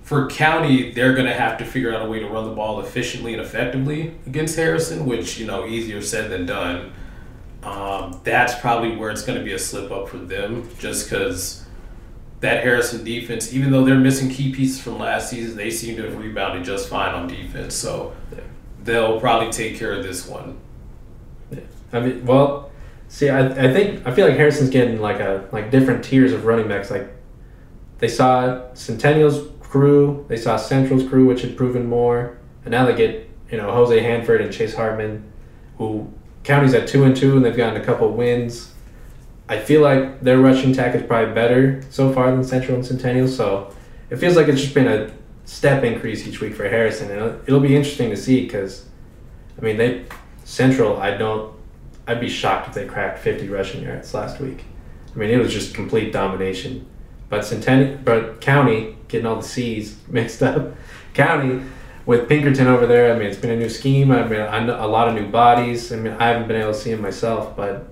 for 0.03 0.27
County, 0.29 0.91
they're 0.91 1.13
going 1.13 1.25
to 1.27 1.33
have 1.33 1.57
to 1.57 1.65
figure 1.65 1.93
out 1.95 2.05
a 2.05 2.09
way 2.09 2.19
to 2.19 2.27
run 2.27 2.43
the 2.45 2.53
ball 2.53 2.79
efficiently 2.81 3.33
and 3.33 3.41
effectively 3.41 4.15
against 4.27 4.55
Harrison, 4.57 5.05
which, 5.05 5.39
you 5.39 5.47
know, 5.47 5.65
easier 5.65 6.01
said 6.01 6.29
than 6.29 6.45
done. 6.45 6.91
Um, 7.63 8.19
that's 8.25 8.53
probably 8.59 8.95
where 8.97 9.09
it's 9.09 9.21
going 9.23 9.39
to 9.39 9.45
be 9.45 9.53
a 9.53 9.59
slip 9.59 9.89
up 9.91 10.09
for 10.09 10.17
them, 10.17 10.69
just 10.77 11.09
because 11.09 11.65
that 12.41 12.61
Harrison 12.63 13.05
defense, 13.05 13.53
even 13.53 13.71
though 13.71 13.85
they're 13.85 13.95
missing 13.97 14.29
key 14.29 14.51
pieces 14.53 14.81
from 14.81 14.99
last 14.99 15.29
season, 15.29 15.55
they 15.55 15.69
seem 15.71 15.95
to 15.95 16.03
have 16.03 16.17
rebounded 16.17 16.65
just 16.65 16.89
fine 16.89 17.15
on 17.15 17.27
defense. 17.27 17.73
So 17.73 18.13
Yeah. 18.33 18.39
they'll 18.83 19.19
probably 19.21 19.49
take 19.51 19.77
care 19.77 19.93
of 19.93 20.03
this 20.03 20.27
one. 20.27 20.57
I 21.93 21.99
mean, 22.01 22.25
well, 22.25 22.71
see, 23.07 23.29
I, 23.29 23.45
I 23.47 23.71
think 23.71 24.05
I 24.05 24.11
feel 24.13 24.27
like 24.27 24.35
Harrison's 24.35 24.69
getting 24.71 24.99
like 24.99 25.21
a 25.21 25.47
like 25.53 25.71
different 25.71 26.03
tiers 26.03 26.33
of 26.33 26.43
running 26.43 26.67
backs. 26.67 26.91
Like 26.91 27.07
they 27.99 28.07
saw 28.09 28.73
Centennial's 28.73 29.47
crew, 29.73 30.23
they 30.27 30.37
saw 30.37 30.55
Central's 30.55 31.07
crew, 31.09 31.25
which 31.25 31.41
had 31.41 31.57
proven 31.57 31.89
more, 31.89 32.37
and 32.63 32.71
now 32.71 32.85
they 32.85 32.93
get 32.93 33.27
you 33.49 33.57
know 33.57 33.71
Jose 33.71 33.99
Hanford 33.99 34.39
and 34.39 34.53
Chase 34.53 34.75
Hartman, 34.75 35.23
who 35.79 36.13
counties 36.43 36.75
at 36.75 36.87
two 36.87 37.05
and 37.05 37.17
two, 37.17 37.35
and 37.35 37.43
they've 37.43 37.57
gotten 37.57 37.81
a 37.81 37.83
couple 37.83 38.07
wins. 38.11 38.71
I 39.49 39.57
feel 39.57 39.81
like 39.81 40.21
their 40.21 40.37
rushing 40.37 40.71
attack 40.71 40.93
is 40.93 41.01
probably 41.01 41.33
better 41.33 41.81
so 41.89 42.13
far 42.13 42.29
than 42.29 42.43
Central 42.43 42.75
and 42.75 42.85
Centennial, 42.85 43.27
so 43.27 43.75
it 44.11 44.17
feels 44.17 44.35
like 44.35 44.47
it's 44.47 44.61
just 44.61 44.75
been 44.75 44.87
a 44.87 45.11
step 45.45 45.83
increase 45.83 46.27
each 46.27 46.39
week 46.39 46.53
for 46.53 46.69
Harrison, 46.69 47.09
and 47.09 47.19
it'll, 47.19 47.39
it'll 47.47 47.59
be 47.59 47.75
interesting 47.75 48.11
to 48.11 48.15
see 48.15 48.43
because, 48.43 48.85
I 49.57 49.61
mean, 49.61 49.77
they 49.77 50.05
Central. 50.43 51.01
I 51.01 51.17
don't. 51.17 51.51
I'd 52.05 52.19
be 52.19 52.29
shocked 52.29 52.67
if 52.67 52.73
they 52.75 52.85
cracked 52.85 53.17
50 53.19 53.49
rushing 53.49 53.81
yards 53.81 54.13
last 54.13 54.39
week. 54.39 54.65
I 55.15 55.17
mean, 55.17 55.31
it 55.31 55.37
was 55.37 55.51
just 55.51 55.73
complete 55.73 56.13
domination. 56.13 56.85
But 57.29 57.43
Centennial, 57.43 57.97
but 58.03 58.39
County 58.39 58.97
getting 59.13 59.27
all 59.27 59.37
the 59.37 59.47
C's 59.47 59.95
mixed 60.09 60.43
up. 60.43 60.75
County 61.13 61.63
with 62.05 62.27
Pinkerton 62.27 62.67
over 62.67 62.85
there. 62.85 63.13
I 63.13 63.17
mean, 63.17 63.27
it's 63.27 63.37
been 63.37 63.51
a 63.51 63.55
new 63.55 63.69
scheme. 63.69 64.11
I 64.11 64.27
mean, 64.27 64.41
I 64.41 64.65
know 64.65 64.83
a 64.83 64.87
lot 64.87 65.07
of 65.07 65.13
new 65.13 65.27
bodies. 65.27 65.93
I 65.93 65.97
mean, 65.97 66.13
I 66.13 66.27
haven't 66.27 66.47
been 66.47 66.59
able 66.59 66.73
to 66.73 66.77
see 66.77 66.91
him 66.91 67.01
myself, 67.01 67.55
but 67.55 67.87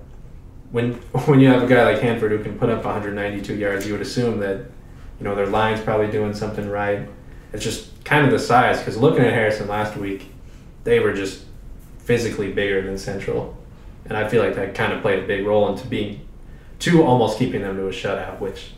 when 0.72 0.94
when 1.26 1.40
you 1.40 1.48
have 1.48 1.62
a 1.62 1.66
guy 1.66 1.84
like 1.84 2.02
Hanford 2.02 2.32
who 2.32 2.42
can 2.42 2.58
put 2.58 2.68
up 2.68 2.84
192 2.84 3.54
yards, 3.54 3.86
you 3.86 3.92
would 3.92 4.02
assume 4.02 4.40
that 4.40 4.66
you 5.18 5.24
know 5.24 5.34
their 5.34 5.46
line's 5.46 5.80
probably 5.80 6.10
doing 6.10 6.34
something 6.34 6.68
right. 6.68 7.08
It's 7.52 7.62
just 7.62 8.04
kind 8.04 8.26
of 8.26 8.32
the 8.32 8.38
size 8.38 8.78
because 8.78 8.96
looking 8.96 9.24
at 9.24 9.32
Harrison 9.32 9.68
last 9.68 9.96
week, 9.96 10.30
they 10.82 10.98
were 10.98 11.12
just 11.12 11.44
physically 11.98 12.52
bigger 12.52 12.82
than 12.82 12.98
Central, 12.98 13.56
and 14.06 14.18
I 14.18 14.28
feel 14.28 14.42
like 14.42 14.56
that 14.56 14.74
kind 14.74 14.92
of 14.92 15.00
played 15.02 15.22
a 15.22 15.26
big 15.26 15.46
role 15.46 15.68
into 15.68 15.86
being 15.86 16.26
to 16.80 17.04
almost 17.04 17.38
keeping 17.38 17.62
them 17.62 17.76
to 17.76 17.86
a 17.86 17.92
shutout, 17.92 18.40
which 18.40 18.72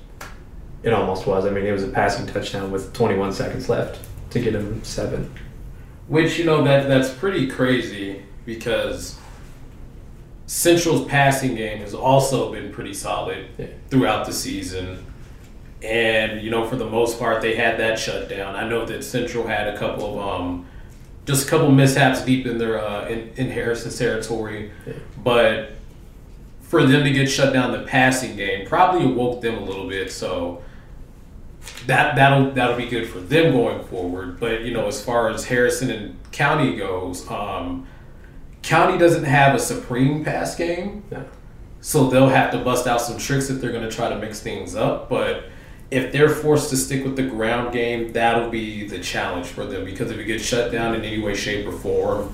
it 0.84 0.92
almost 0.92 1.26
was. 1.26 1.46
I 1.46 1.50
mean, 1.50 1.64
it 1.66 1.72
was 1.72 1.82
a 1.82 1.88
passing 1.88 2.26
touchdown 2.26 2.70
with 2.70 2.92
21 2.92 3.32
seconds 3.32 3.68
left 3.68 3.98
to 4.30 4.40
get 4.40 4.52
them 4.52 4.82
seven. 4.84 5.32
Which 6.08 6.38
you 6.38 6.44
know 6.44 6.62
that 6.64 6.86
that's 6.88 7.10
pretty 7.10 7.46
crazy 7.48 8.22
because 8.44 9.18
Central's 10.46 11.06
passing 11.06 11.54
game 11.54 11.78
has 11.78 11.94
also 11.94 12.52
been 12.52 12.72
pretty 12.72 12.92
solid 12.94 13.46
Yeah. 13.58 13.66
throughout 13.88 14.26
the 14.26 14.32
season. 14.32 15.04
And 15.82 16.42
you 16.42 16.50
know, 16.50 16.66
for 16.68 16.76
the 16.76 16.88
most 16.88 17.18
part, 17.18 17.40
they 17.42 17.54
had 17.56 17.78
that 17.78 17.98
shut 17.98 18.28
down. 18.28 18.54
I 18.56 18.68
know 18.68 18.84
that 18.86 19.02
Central 19.04 19.46
had 19.46 19.68
a 19.68 19.78
couple 19.78 20.18
of 20.20 20.40
um, 20.40 20.66
just 21.26 21.46
a 21.46 21.50
couple 21.50 21.70
mishaps 21.70 22.22
deep 22.22 22.46
in 22.46 22.58
their 22.58 22.78
uh, 22.78 23.06
in, 23.08 23.30
in 23.36 23.50
Harrison's 23.50 23.98
territory, 23.98 24.70
Yeah. 24.86 24.92
but 25.22 25.70
for 26.60 26.84
them 26.86 27.04
to 27.04 27.10
get 27.10 27.30
shut 27.30 27.52
down 27.52 27.72
the 27.72 27.82
passing 27.84 28.34
game 28.36 28.66
probably 28.66 29.04
awoke 29.04 29.40
them 29.42 29.56
a 29.56 29.60
little 29.64 29.88
bit. 29.88 30.10
So 30.12 30.62
that 31.86 32.16
that'll 32.16 32.50
that'll 32.52 32.76
be 32.76 32.86
good 32.86 33.08
for 33.08 33.20
them 33.20 33.52
going 33.52 33.84
forward. 33.86 34.40
But 34.40 34.62
you 34.62 34.72
know, 34.72 34.86
as 34.86 35.02
far 35.04 35.28
as 35.30 35.44
Harrison 35.46 35.90
and 35.90 36.16
County 36.32 36.76
goes, 36.76 37.28
um, 37.30 37.86
County 38.62 38.98
doesn't 38.98 39.24
have 39.24 39.54
a 39.54 39.58
supreme 39.58 40.24
pass 40.24 40.54
game, 40.56 41.04
No. 41.10 41.24
so 41.80 42.08
they'll 42.08 42.28
have 42.30 42.50
to 42.52 42.58
bust 42.58 42.86
out 42.86 43.00
some 43.00 43.18
tricks 43.18 43.50
if 43.50 43.60
they're 43.60 43.72
going 43.72 43.88
to 43.88 43.94
try 43.94 44.08
to 44.08 44.16
mix 44.18 44.40
things 44.40 44.74
up. 44.74 45.08
But 45.10 45.44
if 45.90 46.12
they're 46.12 46.30
forced 46.30 46.70
to 46.70 46.76
stick 46.76 47.04
with 47.04 47.14
the 47.16 47.24
ground 47.24 47.72
game, 47.74 48.12
that'll 48.14 48.48
be 48.48 48.88
the 48.88 48.98
challenge 48.98 49.46
for 49.48 49.66
them 49.66 49.84
because 49.84 50.10
if 50.10 50.18
it 50.18 50.24
gets 50.24 50.42
shut 50.44 50.72
down 50.72 50.94
in 50.94 51.04
any 51.04 51.20
way, 51.22 51.34
shape, 51.34 51.66
or 51.66 51.72
form. 51.72 52.32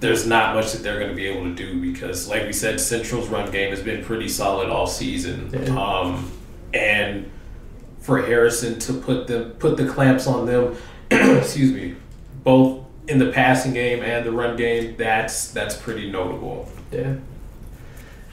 There's 0.00 0.26
not 0.26 0.54
much 0.54 0.72
that 0.72 0.82
they're 0.82 0.98
going 0.98 1.10
to 1.10 1.14
be 1.16 1.26
able 1.26 1.44
to 1.44 1.54
do 1.54 1.78
because, 1.80 2.26
like 2.26 2.46
we 2.46 2.54
said, 2.54 2.80
Central's 2.80 3.28
run 3.28 3.50
game 3.50 3.70
has 3.70 3.82
been 3.82 4.02
pretty 4.02 4.28
solid 4.28 4.70
all 4.70 4.86
season. 4.86 5.50
Yeah. 5.52 5.78
Um, 5.78 6.30
and 6.72 7.30
for 8.10 8.20
Harrison 8.20 8.76
to 8.76 8.92
put 8.94 9.28
the 9.28 9.54
put 9.60 9.76
the 9.76 9.86
clamps 9.86 10.26
on 10.26 10.44
them, 10.44 10.76
excuse 11.12 11.72
me, 11.72 11.94
both 12.42 12.84
in 13.06 13.20
the 13.20 13.30
passing 13.30 13.72
game 13.72 14.02
and 14.02 14.26
the 14.26 14.32
run 14.32 14.56
game, 14.56 14.96
that's 14.96 15.52
that's 15.52 15.76
pretty 15.76 16.10
notable. 16.10 16.68
Yeah. 16.90 17.14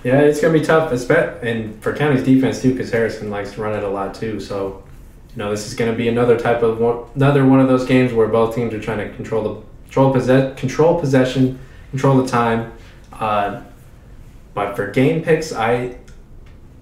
Yeah, 0.03 0.21
it's 0.21 0.41
gonna 0.41 0.57
be 0.57 0.65
tough, 0.65 0.91
espe- 0.91 1.43
and 1.43 1.79
for 1.83 1.95
County's 1.95 2.23
defense 2.23 2.59
too, 2.59 2.71
because 2.71 2.89
Harrison 2.89 3.29
likes 3.29 3.53
to 3.53 3.61
run 3.61 3.77
it 3.77 3.83
a 3.83 3.87
lot 3.87 4.15
too. 4.15 4.39
So, 4.39 4.83
you 5.29 5.37
know, 5.37 5.51
this 5.51 5.67
is 5.67 5.75
gonna 5.75 5.93
be 5.93 6.07
another 6.07 6.39
type 6.39 6.63
of 6.63 6.79
one, 6.79 7.05
another 7.13 7.45
one 7.45 7.59
of 7.59 7.67
those 7.67 7.85
games 7.85 8.13
where 8.13 8.27
both 8.27 8.55
teams 8.55 8.73
are 8.73 8.81
trying 8.81 9.07
to 9.07 9.15
control 9.15 9.43
the 9.43 9.61
control 9.83 10.11
possess 10.11 10.59
control 10.59 10.99
possession, 10.99 11.59
control 11.91 12.19
the 12.19 12.27
time. 12.27 12.73
Uh, 13.13 13.61
but 14.55 14.75
for 14.75 14.89
game 14.89 15.21
picks, 15.21 15.53
I 15.53 15.97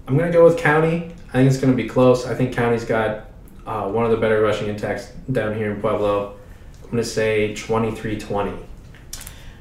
I'm 0.08 0.16
gonna 0.16 0.32
go 0.32 0.44
with 0.44 0.56
County. 0.56 1.12
I 1.36 1.40
think 1.40 1.50
it's 1.50 1.60
gonna 1.60 1.74
be 1.74 1.86
close. 1.86 2.26
I 2.26 2.34
think 2.34 2.54
County's 2.54 2.86
got 2.86 3.26
uh, 3.66 3.90
one 3.90 4.06
of 4.06 4.10
the 4.10 4.16
better 4.16 4.40
rushing 4.40 4.70
attacks 4.70 5.12
down 5.30 5.54
here 5.54 5.70
in 5.70 5.82
Pueblo. 5.82 6.34
I'm 6.82 6.90
gonna 6.90 7.04
say 7.04 7.52
23-20. 7.52 8.58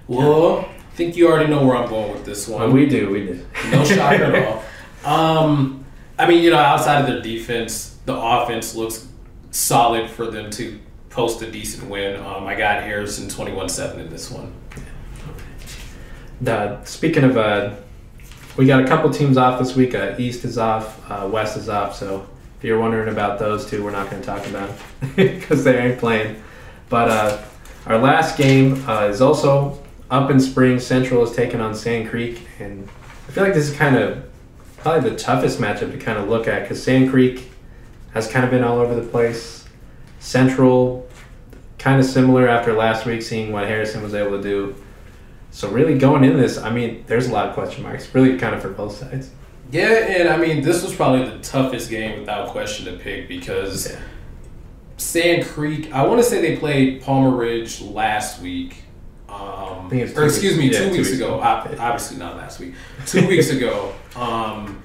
Well, 0.08 0.60
I 0.60 0.96
think 0.96 1.18
you 1.18 1.28
already 1.28 1.50
know 1.50 1.66
where 1.66 1.76
I'm 1.76 1.90
going 1.90 2.14
with 2.14 2.24
this 2.24 2.48
one. 2.48 2.62
Well, 2.62 2.72
we 2.72 2.86
do, 2.86 3.10
we 3.10 3.26
do. 3.26 3.46
No 3.72 3.84
shock 3.84 4.14
at 4.14 4.64
all. 5.04 5.42
Um, 5.44 5.84
I 6.18 6.30
mean, 6.30 6.46
you 6.46 6.52
know, 6.52 6.60
outside 6.60 7.02
of 7.02 7.08
their 7.08 7.22
defense, 7.22 7.98
the 8.06 8.16
offense 8.16 8.74
looks 8.74 9.10
solid 9.52 10.10
for 10.10 10.28
them 10.28 10.50
to 10.52 10.80
post 11.10 11.42
a 11.42 11.52
decent 11.52 11.90
win. 11.90 12.16
Um, 12.24 12.48
I 12.48 12.56
got 12.56 12.84
Harrison 12.84 13.28
21 13.28 13.68
7 13.68 14.00
in 14.00 14.10
this 14.10 14.32
one. 14.32 14.54
Uh, 16.48 16.82
speaking 16.86 17.26
of, 17.26 17.36
uh, 17.36 17.76
we 18.58 18.66
got 18.66 18.84
a 18.84 18.88
couple 18.88 19.10
teams 19.10 19.38
off 19.38 19.60
this 19.60 19.76
week. 19.76 19.96
Uh, 19.96 20.16
East 20.18 20.46
is 20.46 20.58
off, 20.58 21.00
uh, 21.12 21.28
West 21.28 21.58
is 21.58 21.70
off. 21.70 21.96
So 21.96 22.28
if 22.58 22.64
you're 22.64 22.80
wondering 22.80 23.10
about 23.10 23.40
those 23.40 23.70
two, 23.70 23.84
we're 23.84 23.92
not 23.92 24.10
going 24.10 24.22
to 24.22 24.26
talk 24.26 24.46
about 24.48 24.70
because 25.16 25.64
they 25.66 25.78
ain't 25.78 26.00
playing. 26.00 26.42
But 26.90 27.10
uh, 27.10 27.44
our 27.86 27.98
last 27.98 28.38
game 28.38 28.88
uh, 28.88 29.04
is 29.04 29.22
also 29.22 29.84
up 30.10 30.30
in 30.30 30.40
spring. 30.40 30.80
Central 30.80 31.24
is 31.24 31.36
taking 31.36 31.60
on 31.60 31.76
Sand 31.76 32.10
Creek, 32.10 32.48
and 32.60 32.88
I 33.28 33.32
feel 33.32 33.44
like 33.44 33.54
this 33.54 33.70
is 33.70 33.76
kind 33.76 33.98
of 33.98 34.24
probably 34.78 35.10
the 35.10 35.16
toughest 35.16 35.60
matchup 35.60 35.92
to 35.92 35.98
kind 35.98 36.18
of 36.18 36.30
look 36.30 36.48
at 36.48 36.62
because 36.62 36.82
Sand 36.82 37.10
Creek 37.10 37.52
has 38.14 38.28
kind 38.28 38.46
of 38.46 38.52
been 38.52 38.64
all 38.64 38.80
over 38.80 38.96
the 38.96 39.08
place. 39.08 39.66
Central, 40.20 41.08
kind 41.78 42.00
of 42.00 42.06
similar 42.06 42.48
after 42.48 42.74
last 42.74 43.06
week, 43.06 43.22
seeing 43.22 43.52
what 43.52 43.68
Harrison 43.68 44.02
was 44.02 44.14
able 44.14 44.32
to 44.38 44.42
do. 44.42 44.76
So 45.56 45.70
really 45.70 45.98
going 45.98 46.26
into 46.26 46.36
this, 46.38 46.58
I 46.58 46.70
mean, 46.70 47.06
there's 47.08 47.28
a 47.28 47.32
lot 47.32 47.48
of 47.48 47.54
question 47.54 47.82
marks. 47.84 48.14
Really, 48.14 48.38
kind 48.38 48.54
of 48.54 48.62
for 48.62 48.68
both 48.72 48.98
sides. 48.98 49.32
Yeah, 49.72 49.88
and 49.88 50.28
I 50.28 50.36
mean, 50.36 50.62
this 50.62 50.84
was 50.84 50.94
probably 50.94 51.30
the 51.30 51.40
toughest 51.40 51.90
game 51.90 52.20
without 52.20 52.50
question 52.50 52.86
to 52.88 53.00
pick 53.02 53.30
because 53.30 53.90
Yeah. 53.90 54.00
Sand 54.98 55.46
Creek, 55.46 55.94
I 55.94 56.06
want 56.06 56.22
to 56.22 56.28
say 56.28 56.42
they 56.42 56.58
played 56.58 57.02
Palmer 57.02 57.36
Ridge 57.36 57.80
last 57.82 58.42
week. 58.42 58.84
Um, 59.30 59.88
two 59.90 60.14
or 60.18 60.26
excuse 60.26 60.58
me, 60.58 60.66
weeks- 60.66 60.76
yeah, 60.78 60.84
two 60.84 60.90
two 60.92 60.98
weeks 60.98 61.10
weeks 61.12 61.22
ago. 61.22 61.36
ago. 61.36 61.42
Ob- 61.44 61.80
Obviously 61.80 62.18
not 62.18 62.36
last 62.36 62.60
week. 62.60 62.74
Two 63.06 63.26
weeks 63.28 63.50
ago. 63.50 63.94
Um, 64.16 64.82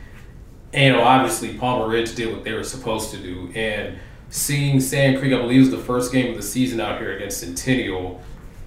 and 0.73 0.95
obviously 0.97 1.55
Palmer 1.55 1.89
Ridge 1.89 2.15
did 2.17 2.33
what 2.33 2.43
they 2.45 2.53
were 2.53 2.65
supposed 2.65 3.11
to 3.13 3.17
do. 3.17 3.49
And 3.57 3.99
seeing 4.29 4.81
Sand 4.81 5.19
Creek, 5.19 5.33
I 5.33 5.37
believe, 5.41 5.61
was 5.61 5.71
the 5.71 5.79
first 5.79 6.13
game 6.13 6.31
of 6.31 6.37
the 6.37 6.43
season 6.43 6.81
out 6.81 6.99
here 7.01 7.13
against 7.17 7.39
Centennial, 7.41 8.21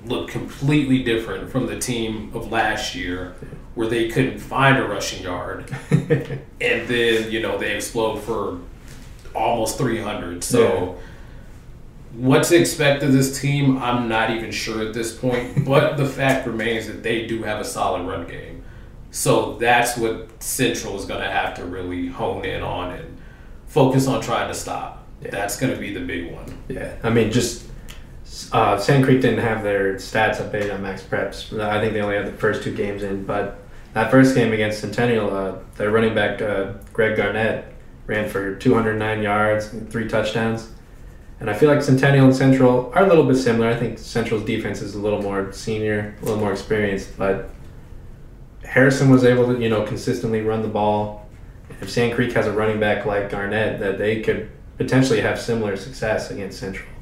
looked 0.06 0.32
completely 0.32 1.04
different 1.04 1.52
from 1.52 1.68
the 1.68 1.80
team 1.80 2.32
of 2.34 2.52
last 2.52 2.96
year, 2.96 3.36
where 3.76 3.88
they 3.88 4.10
couldn't 4.10 4.40
find 4.40 4.78
a 4.78 4.86
rushing 4.86 5.24
yard 5.24 5.76
and 5.92 6.88
then 6.88 7.32
you 7.32 7.42
know 7.42 7.58
they 7.58 7.76
explode 7.76 8.18
for 8.18 8.60
almost 9.34 9.78
300 9.80 10.44
so 10.44 10.96
What 12.14 12.44
to 12.44 12.56
expect 12.56 13.02
of 13.02 13.12
this 13.12 13.42
team, 13.42 13.82
I'm 13.82 14.08
not 14.08 14.30
even 14.30 14.52
sure 14.52 14.88
at 14.88 14.94
this 14.94 15.18
point. 15.18 15.66
but 15.66 15.98
the 15.98 16.06
fact 16.06 16.46
remains 16.46 16.86
that 16.86 17.02
they 17.02 17.26
do 17.26 17.42
have 17.42 17.60
a 17.60 17.66
solid 17.66 18.08
run 18.08 18.28
game. 18.28 18.64
So 19.10 19.58
that's 19.58 19.98
what 19.98 20.42
Central 20.42 20.96
is 20.96 21.06
going 21.06 21.22
to 21.22 21.30
have 21.30 21.56
to 21.56 21.66
really 21.66 22.08
hone 22.08 22.46
in 22.46 22.62
on 22.62 22.94
and 22.94 23.18
focus 23.66 24.08
on 24.08 24.22
trying 24.22 24.48
to 24.48 24.54
stop. 24.54 25.08
Yeah. 25.24 25.32
That's 25.32 25.60
going 25.60 25.74
to 25.74 25.80
be 25.80 25.92
the 25.92 26.02
big 26.02 26.32
one. 26.32 26.46
Yeah, 26.68 26.96
I 27.02 27.10
mean, 27.10 27.32
just 27.32 27.66
uh, 28.52 28.78
Sand 28.78 29.04
Creek 29.04 29.22
didn't 29.22 29.40
have 29.40 29.64
their 29.64 29.96
stats 29.96 30.38
updated 30.38 30.74
on 30.74 30.82
MaxPreps. 30.82 31.60
I 31.60 31.80
think 31.80 31.94
they 31.94 32.02
only 32.02 32.16
had 32.16 32.28
the 32.28 32.38
first 32.38 32.64
two 32.64 32.74
games 32.74 33.04
in, 33.04 33.26
but 33.26 33.60
that 33.94 34.10
first 34.10 34.34
game 34.36 34.54
against 34.54 34.80
Centennial, 34.80 35.36
uh, 35.36 35.58
their 35.76 35.92
running 35.92 36.16
back 36.16 36.42
uh, 36.42 36.74
Greg 36.94 37.16
Garnett 37.18 37.74
ran 38.08 38.30
for 38.30 38.56
209 38.56 39.22
yards, 39.22 39.72
and 39.74 39.90
three 39.90 40.08
touchdowns. 40.08 40.70
And 41.40 41.50
I 41.50 41.54
feel 41.54 41.70
like 41.70 41.82
Centennial 41.82 42.26
and 42.26 42.36
Central 42.36 42.92
are 42.96 43.04
a 43.04 43.08
little 43.08 43.26
bit 43.26 43.36
similar. 43.36 43.70
I 43.70 43.76
think 43.76 44.00
Central's 44.00 44.44
defense 44.44 44.82
is 44.82 44.96
a 44.96 45.00
little 45.00 45.22
more 45.22 45.52
senior, 45.52 46.16
a 46.22 46.26
little 46.26 46.40
more 46.40 46.52
experienced, 46.52 47.18
but 47.18 47.50
Harrison 48.64 49.10
was 49.10 49.24
able 49.24 49.54
to, 49.54 49.62
you 49.62 49.70
know, 49.70 49.84
consistently 49.84 50.42
run 50.42 50.62
the 50.62 50.68
ball. 50.68 51.28
If 51.82 51.90
Sand 51.90 52.14
Creek 52.14 52.32
has 52.34 52.48
a 52.48 52.52
running 52.52 52.80
back 52.80 53.06
like 53.06 53.30
Garnett, 53.30 53.80
that 53.80 53.98
they 53.98 54.22
could 54.22 54.50
potentially 54.78 55.22
have 55.22 55.40
similar 55.40 55.76
success 55.76 56.32
against 56.32 56.60
Central. 56.60 56.93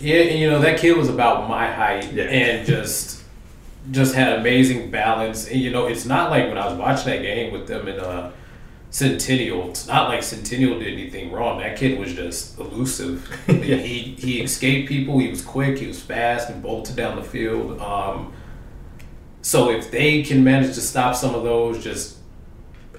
Yeah, 0.00 0.16
and 0.22 0.38
you 0.38 0.50
know 0.50 0.58
that 0.60 0.78
kid 0.78 0.96
was 0.96 1.08
about 1.08 1.48
my 1.48 1.70
height 1.70 2.12
Yeah. 2.12 2.24
and 2.24 2.66
just 2.66 3.22
just 3.90 4.14
had 4.14 4.38
amazing 4.38 4.90
balance. 4.90 5.48
And 5.48 5.60
you 5.60 5.70
know, 5.70 5.86
it's 5.86 6.04
not 6.04 6.30
like 6.30 6.48
when 6.48 6.58
I 6.58 6.66
was 6.68 6.76
watching 6.78 7.12
that 7.12 7.22
game 7.22 7.52
with 7.52 7.66
them 7.66 7.88
in 7.88 7.98
uh, 8.00 8.32
Centennial. 8.90 9.70
It's 9.70 9.86
not 9.86 10.08
like 10.08 10.22
Centennial 10.22 10.78
did 10.78 10.92
anything 10.92 11.30
wrong. 11.32 11.58
That 11.60 11.76
kid 11.76 11.98
was 11.98 12.12
just 12.14 12.58
elusive. 12.58 13.28
Yeah. 13.48 13.76
He 13.76 14.14
he 14.18 14.40
escaped 14.42 14.88
people. 14.88 15.18
He 15.18 15.28
was 15.28 15.42
quick. 15.42 15.78
He 15.78 15.86
was 15.86 16.00
fast 16.00 16.50
and 16.50 16.62
bolted 16.62 16.96
down 16.96 17.16
the 17.16 17.22
field. 17.22 17.80
Um, 17.80 18.32
so 19.42 19.70
if 19.70 19.90
they 19.90 20.22
can 20.22 20.42
manage 20.44 20.74
to 20.74 20.80
stop 20.80 21.14
some 21.14 21.34
of 21.34 21.42
those 21.44 21.82
just 21.82 22.16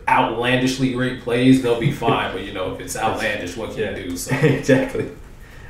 outlandishly 0.08 0.94
great 0.94 1.22
plays, 1.22 1.62
they'll 1.62 1.80
be 1.80 1.92
fine. 1.92 2.32
but 2.34 2.44
you 2.44 2.54
know, 2.54 2.74
if 2.74 2.80
it's 2.82 2.96
outlandish, 2.96 3.56
what 3.58 3.76
can 3.76 3.96
you 3.98 4.04
do? 4.10 4.18
So. 4.18 4.36
exactly. 4.42 5.10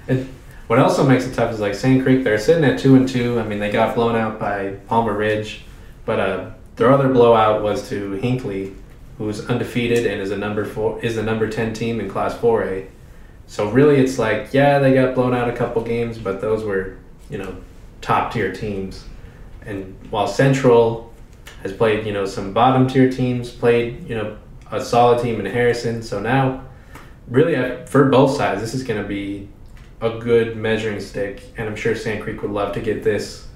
And 0.07 0.29
what 0.67 0.79
also 0.79 1.07
makes 1.07 1.25
it 1.25 1.33
tough 1.33 1.53
is 1.53 1.59
like 1.59 1.73
Sand 1.73 2.03
Creek, 2.03 2.23
they're 2.23 2.37
sitting 2.37 2.63
at 2.65 2.77
two 2.77 2.95
and 2.95 3.07
two. 3.07 3.39
I 3.39 3.43
mean, 3.43 3.59
they 3.59 3.71
got 3.71 3.95
blown 3.95 4.15
out 4.15 4.39
by 4.39 4.71
Palmer 4.87 5.13
Ridge, 5.13 5.61
but 6.05 6.19
uh, 6.19 6.51
their 6.75 6.91
other 6.91 7.07
blowout 7.07 7.63
was 7.63 7.87
to 7.89 8.19
Hinkley, 8.21 8.75
who's 9.17 9.45
undefeated 9.47 10.05
and 10.05 10.21
is 10.21 10.31
a 10.31 10.37
number 10.37 10.65
four 10.65 10.99
is 11.01 11.15
the 11.15 11.23
number 11.23 11.49
ten 11.49 11.73
team 11.73 11.99
in 11.99 12.09
Class 12.09 12.35
Four 12.35 12.63
A. 12.65 12.87
So 13.47 13.69
really, 13.71 13.95
it's 13.95 14.19
like 14.19 14.53
yeah, 14.53 14.79
they 14.79 14.93
got 14.93 15.15
blown 15.15 15.33
out 15.33 15.49
a 15.49 15.55
couple 15.55 15.81
games, 15.83 16.17
but 16.17 16.41
those 16.41 16.63
were 16.63 16.97
you 17.29 17.37
know 17.37 17.55
top 18.01 18.33
tier 18.33 18.53
teams. 18.53 19.05
And 19.65 19.97
while 20.09 20.27
Central 20.27 21.13
has 21.63 21.73
played 21.73 22.05
you 22.05 22.13
know 22.13 22.25
some 22.25 22.51
bottom 22.51 22.87
tier 22.87 23.09
teams, 23.09 23.51
played 23.51 24.07
you 24.09 24.15
know 24.15 24.37
a 24.69 24.83
solid 24.83 25.23
team 25.23 25.39
in 25.39 25.45
Harrison. 25.45 26.03
So 26.03 26.19
now 26.19 26.65
really 27.27 27.85
for 27.87 28.05
both 28.09 28.35
sides 28.37 28.61
this 28.61 28.73
is 28.73 28.83
going 28.83 29.01
to 29.01 29.07
be 29.07 29.47
a 30.01 30.19
good 30.19 30.55
measuring 30.55 30.99
stick 30.99 31.43
and 31.57 31.67
i'm 31.67 31.75
sure 31.75 31.95
sand 31.95 32.21
creek 32.21 32.41
would 32.41 32.51
love 32.51 32.73
to 32.73 32.79
get 32.79 33.03
this 33.03 33.47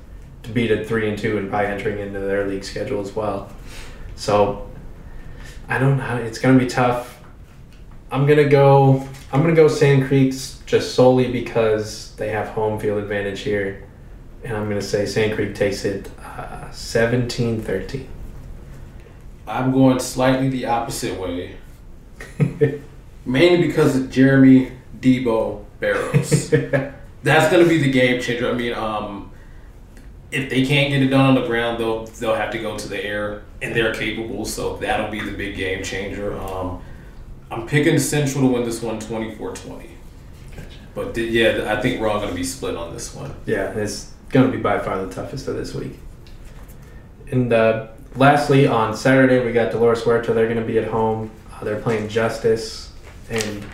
to 0.43 0.49
beat 0.49 0.71
at 0.71 0.87
three 0.87 1.07
and 1.07 1.17
two 1.17 1.37
and 1.37 1.51
by 1.51 1.65
entering 1.65 1.99
into 1.99 2.19
their 2.19 2.47
league 2.47 2.63
schedule 2.63 2.99
as 2.99 3.13
well. 3.15 3.51
So 4.15 4.69
i 5.67 5.77
don't 5.77 5.97
know 5.97 6.15
it's 6.17 6.39
to 6.39 6.57
be 6.57 6.69
tough. 6.69 7.19
I'm 8.11 8.27
to 8.27 8.49
go 8.49 9.07
i'm 9.31 9.43
to 9.43 9.53
go 9.53 9.67
sand 9.67 10.07
creek's 10.07 10.59
just 10.65 10.95
solely 10.95 11.31
because 11.31 12.15
they 12.15 12.29
have 12.29 12.49
home 12.49 12.79
field 12.79 13.01
advantage 13.01 13.41
here 13.41 13.87
and 14.43 14.57
i'm 14.57 14.67
to 14.69 14.81
say 14.81 15.05
sand 15.05 15.35
creek 15.35 15.55
takes 15.55 15.85
it 15.85 16.09
uh, 16.19 16.67
17-13 16.71 18.07
I'm 19.51 19.71
going 19.71 19.99
slightly 19.99 20.47
the 20.47 20.65
opposite 20.65 21.19
way. 21.19 21.57
Mainly 23.25 23.67
because 23.67 23.97
of 23.97 24.09
Jeremy 24.09 24.71
Debo 24.99 25.65
Barrows. 25.81 26.49
That's 27.23 27.51
going 27.51 27.63
to 27.63 27.69
be 27.69 27.79
the 27.79 27.91
game 27.91 28.21
changer. 28.21 28.49
I 28.49 28.53
mean, 28.53 28.73
um, 28.73 29.31
if 30.31 30.49
they 30.49 30.65
can't 30.65 30.89
get 30.89 31.01
it 31.01 31.07
done 31.07 31.25
on 31.25 31.35
the 31.35 31.45
ground, 31.45 31.79
they'll 31.79 32.05
they'll 32.05 32.35
have 32.35 32.51
to 32.51 32.59
go 32.59 32.77
to 32.77 32.87
the 32.87 33.03
air, 33.03 33.43
and 33.61 33.75
they're 33.75 33.93
capable. 33.93 34.45
So 34.45 34.77
that'll 34.77 35.11
be 35.11 35.19
the 35.19 35.31
big 35.35 35.57
game 35.57 35.83
changer. 35.83 36.39
Um, 36.39 36.81
I'm 37.51 37.67
picking 37.67 37.99
Central 37.99 38.47
to 38.47 38.53
win 38.53 38.63
this 38.63 38.81
one 38.81 38.99
24-20. 38.99 39.87
But 40.95 41.13
th- 41.13 41.31
yeah, 41.31 41.73
I 41.73 41.81
think 41.81 41.99
we're 41.99 42.07
all 42.07 42.19
going 42.19 42.29
to 42.29 42.35
be 42.35 42.45
split 42.45 42.77
on 42.77 42.93
this 42.93 43.13
one. 43.13 43.33
Yeah, 43.45 43.71
it's 43.71 44.13
going 44.29 44.49
to 44.49 44.55
be 44.55 44.61
by 44.61 44.79
far 44.79 45.05
the 45.05 45.13
toughest 45.13 45.49
of 45.49 45.55
this 45.55 45.73
week. 45.73 45.93
And 47.29 47.51
uh, 47.51 47.87
lastly, 48.15 48.67
on 48.67 48.95
Saturday, 48.95 49.45
we 49.45 49.51
got 49.51 49.71
Dolores 49.71 50.03
Huerta. 50.03 50.33
They're 50.33 50.47
going 50.47 50.59
to 50.59 50.65
be 50.65 50.77
at 50.77 50.87
home. 50.87 51.29
Uh, 51.51 51.63
they're 51.65 51.79
playing 51.79 52.07
Justice. 52.07 52.91
And 53.29 53.65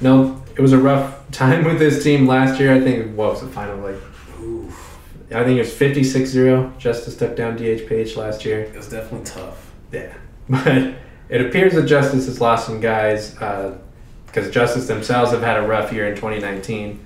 no, 0.00 0.42
it 0.56 0.60
was 0.60 0.72
a 0.72 0.78
rough 0.78 1.30
time 1.30 1.64
with 1.64 1.78
this 1.78 2.02
team 2.04 2.26
last 2.26 2.60
year. 2.60 2.74
I 2.74 2.80
think, 2.80 3.16
what 3.16 3.32
was 3.32 3.40
the 3.40 3.48
final? 3.48 3.78
Like, 3.78 4.00
Oof, 4.40 4.98
I 5.30 5.42
think 5.44 5.56
it 5.56 5.60
was 5.60 5.72
56 5.72 6.30
0. 6.30 6.72
Justice 6.78 7.16
took 7.16 7.36
down 7.36 7.58
DHPH 7.58 8.16
last 8.16 8.44
year. 8.44 8.60
it 8.60 8.76
was 8.76 8.88
definitely 8.88 9.26
tough. 9.26 9.72
Yeah. 9.92 10.14
But 10.46 10.94
it 11.30 11.40
appears 11.40 11.72
that 11.72 11.86
Justice 11.86 12.26
has 12.26 12.38
lost 12.38 12.66
some 12.66 12.78
guys 12.78 13.34
uh, 13.38 13.78
because 14.26 14.50
Justice 14.50 14.86
themselves 14.86 15.30
have 15.30 15.40
had 15.40 15.56
a 15.56 15.66
rough 15.66 15.90
year 15.90 16.06
in 16.06 16.14
2019. 16.14 17.04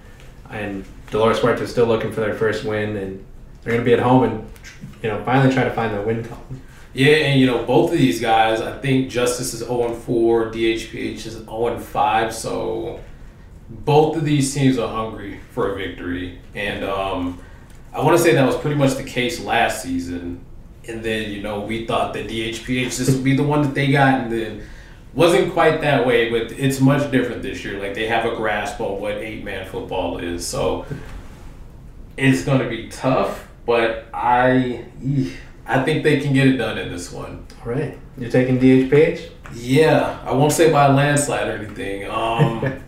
And 0.50 0.84
Dolores 1.12 1.38
Huerta 1.38 1.60
is 1.62 1.70
still 1.70 1.86
looking 1.86 2.10
for 2.10 2.20
their 2.20 2.34
first 2.34 2.64
win. 2.64 2.96
And 2.96 3.24
they're 3.62 3.74
going 3.74 3.84
to 3.84 3.84
be 3.84 3.92
at 3.92 4.00
home 4.00 4.24
and, 4.24 4.50
you 5.04 5.08
know, 5.08 5.22
finally 5.24 5.54
try 5.54 5.62
to 5.62 5.70
find 5.70 5.94
their 5.94 6.02
win 6.02 6.24
column. 6.24 6.60
Yeah, 6.94 7.16
and 7.16 7.40
you 7.40 7.46
know, 7.46 7.64
both 7.64 7.92
of 7.92 7.98
these 7.98 8.20
guys, 8.20 8.60
I 8.60 8.76
think 8.78 9.08
Justice 9.08 9.54
is 9.54 9.60
0 9.60 9.94
4, 9.94 10.50
DHPH 10.50 11.26
is 11.26 11.34
0 11.34 11.78
5, 11.78 12.34
so 12.34 12.98
both 13.70 14.16
of 14.16 14.24
these 14.24 14.52
teams 14.54 14.78
are 14.78 14.88
hungry 14.88 15.40
for 15.52 15.72
a 15.72 15.76
victory. 15.76 16.38
And 16.54 16.84
um, 16.84 17.40
I 17.92 18.00
want 18.02 18.16
to 18.16 18.22
say 18.22 18.34
that 18.34 18.46
was 18.46 18.56
pretty 18.56 18.76
much 18.76 18.94
the 18.94 19.04
case 19.04 19.40
last 19.40 19.82
season. 19.82 20.44
And 20.86 21.02
then, 21.02 21.30
you 21.30 21.42
know, 21.42 21.60
we 21.60 21.84
thought 21.84 22.14
that 22.14 22.28
DHPH 22.28 22.96
this 22.96 23.10
would 23.10 23.24
be 23.24 23.36
the 23.36 23.42
one 23.42 23.62
that 23.62 23.74
they 23.74 23.92
got, 23.92 24.20
and 24.20 24.32
then 24.32 24.62
wasn't 25.12 25.52
quite 25.52 25.82
that 25.82 26.06
way, 26.06 26.30
but 26.30 26.52
it's 26.52 26.80
much 26.80 27.10
different 27.10 27.42
this 27.42 27.62
year. 27.62 27.78
Like, 27.78 27.94
they 27.94 28.06
have 28.06 28.24
a 28.24 28.34
grasp 28.34 28.80
on 28.80 28.98
what 28.98 29.12
eight 29.12 29.44
man 29.44 29.66
football 29.66 30.16
is, 30.18 30.46
so 30.46 30.86
it's 32.16 32.42
going 32.42 32.60
to 32.60 32.68
be 32.68 32.88
tough, 32.88 33.46
but 33.66 34.06
I. 34.14 34.86
I 35.70 35.82
think 35.82 36.02
they 36.02 36.18
can 36.18 36.32
get 36.32 36.46
it 36.46 36.56
done 36.56 36.78
in 36.78 36.88
this 36.88 37.12
one. 37.12 37.46
All 37.60 37.72
right. 37.72 37.98
You're 38.16 38.30
taking 38.30 38.58
DHPH? 38.58 39.30
Yeah, 39.54 40.18
I 40.24 40.32
won't 40.32 40.52
say 40.52 40.72
by 40.72 40.86
a 40.86 40.92
landslide 40.92 41.46
or 41.46 41.52
anything. 41.58 42.10
Um, 42.10 42.82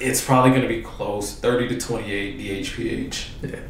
it's 0.00 0.24
probably 0.24 0.50
going 0.50 0.62
to 0.62 0.68
be 0.68 0.82
close, 0.82 1.34
thirty 1.34 1.68
to 1.68 1.78
twenty-eight 1.78 2.38
DHPH. 2.38 3.28
Yeah. 3.42 3.60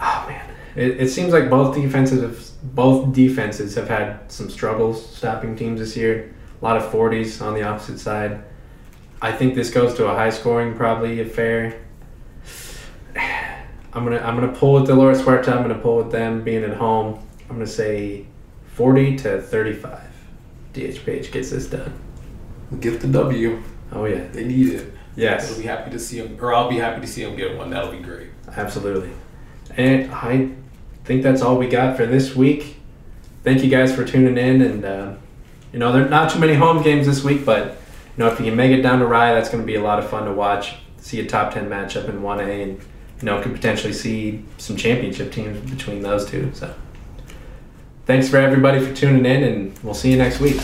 Oh 0.00 0.24
man, 0.28 0.50
it, 0.76 1.00
it 1.00 1.08
seems 1.08 1.32
like 1.32 1.50
both 1.50 1.74
defenses 1.74 2.22
have, 2.22 2.74
both 2.74 3.12
defenses 3.12 3.74
have 3.74 3.88
had 3.88 4.30
some 4.30 4.50
struggles 4.50 5.14
stopping 5.16 5.56
teams 5.56 5.80
this 5.80 5.96
year. 5.96 6.34
A 6.60 6.64
lot 6.64 6.76
of 6.76 6.90
forties 6.90 7.40
on 7.40 7.54
the 7.54 7.62
opposite 7.62 7.98
side. 7.98 8.44
I 9.20 9.32
think 9.32 9.54
this 9.54 9.70
goes 9.70 9.94
to 9.94 10.06
a 10.06 10.14
high 10.14 10.30
scoring 10.30 10.76
probably 10.76 11.20
affair. 11.20 11.80
I'm 13.16 14.04
gonna 14.04 14.18
I'm 14.18 14.36
gonna 14.36 14.52
pull 14.52 14.74
with 14.74 14.86
Dolores 14.86 15.20
Huerta. 15.22 15.52
I'm 15.52 15.62
gonna 15.62 15.78
pull 15.78 15.96
with 15.96 16.12
them 16.12 16.44
being 16.44 16.62
at 16.62 16.76
home. 16.76 17.26
I'm 17.48 17.56
gonna 17.56 17.66
say 17.66 18.26
forty 18.66 19.16
to 19.18 19.40
thirty 19.40 19.72
five. 19.72 20.02
DHPH 20.74 21.32
gets 21.32 21.50
this 21.50 21.66
done. 21.66 21.92
Get 22.80 23.00
the 23.00 23.08
W. 23.08 23.62
Oh 23.92 24.04
yeah. 24.04 24.28
They 24.28 24.44
need 24.44 24.74
it. 24.74 24.92
Yes. 25.18 25.50
I'll 25.50 25.58
be 25.58 25.64
happy 25.64 25.90
to 25.90 25.98
see 25.98 26.18
him, 26.18 26.38
or 26.40 26.54
I'll 26.54 26.70
be 26.70 26.78
happy 26.78 27.00
to 27.00 27.06
see 27.06 27.22
him 27.22 27.34
get 27.34 27.56
one. 27.56 27.70
That'll 27.70 27.90
be 27.90 27.98
great. 27.98 28.28
Absolutely. 28.56 29.10
And 29.76 30.12
I 30.12 30.50
think 31.04 31.22
that's 31.22 31.42
all 31.42 31.58
we 31.58 31.66
got 31.66 31.96
for 31.96 32.06
this 32.06 32.36
week. 32.36 32.76
Thank 33.42 33.64
you 33.64 33.68
guys 33.68 33.94
for 33.94 34.04
tuning 34.04 34.38
in. 34.38 34.62
And, 34.62 34.84
uh, 34.84 35.14
you 35.72 35.80
know, 35.80 35.92
there 35.92 36.06
are 36.06 36.08
not 36.08 36.30
too 36.30 36.38
many 36.38 36.54
home 36.54 36.82
games 36.82 37.06
this 37.06 37.24
week, 37.24 37.44
but, 37.44 37.66
you 38.16 38.24
know, 38.24 38.28
if 38.28 38.38
you 38.38 38.46
can 38.46 38.56
make 38.56 38.70
it 38.70 38.82
down 38.82 39.00
to 39.00 39.06
Rye, 39.06 39.34
that's 39.34 39.48
going 39.48 39.62
to 39.62 39.66
be 39.66 39.74
a 39.74 39.82
lot 39.82 39.98
of 39.98 40.08
fun 40.08 40.24
to 40.24 40.32
watch. 40.32 40.76
See 40.98 41.20
a 41.20 41.26
top 41.26 41.52
10 41.52 41.68
matchup 41.68 42.08
in 42.08 42.20
1A 42.20 42.62
and, 42.62 42.80
you 43.20 43.24
know, 43.24 43.42
could 43.42 43.54
potentially 43.54 43.92
see 43.92 44.44
some 44.58 44.76
championship 44.76 45.32
teams 45.32 45.58
between 45.68 46.02
those 46.02 46.30
two. 46.30 46.52
So 46.54 46.72
thanks 48.06 48.28
for 48.28 48.36
everybody 48.36 48.84
for 48.84 48.94
tuning 48.94 49.26
in, 49.26 49.42
and 49.42 49.78
we'll 49.82 49.94
see 49.94 50.12
you 50.12 50.16
next 50.16 50.38
week. 50.38 50.60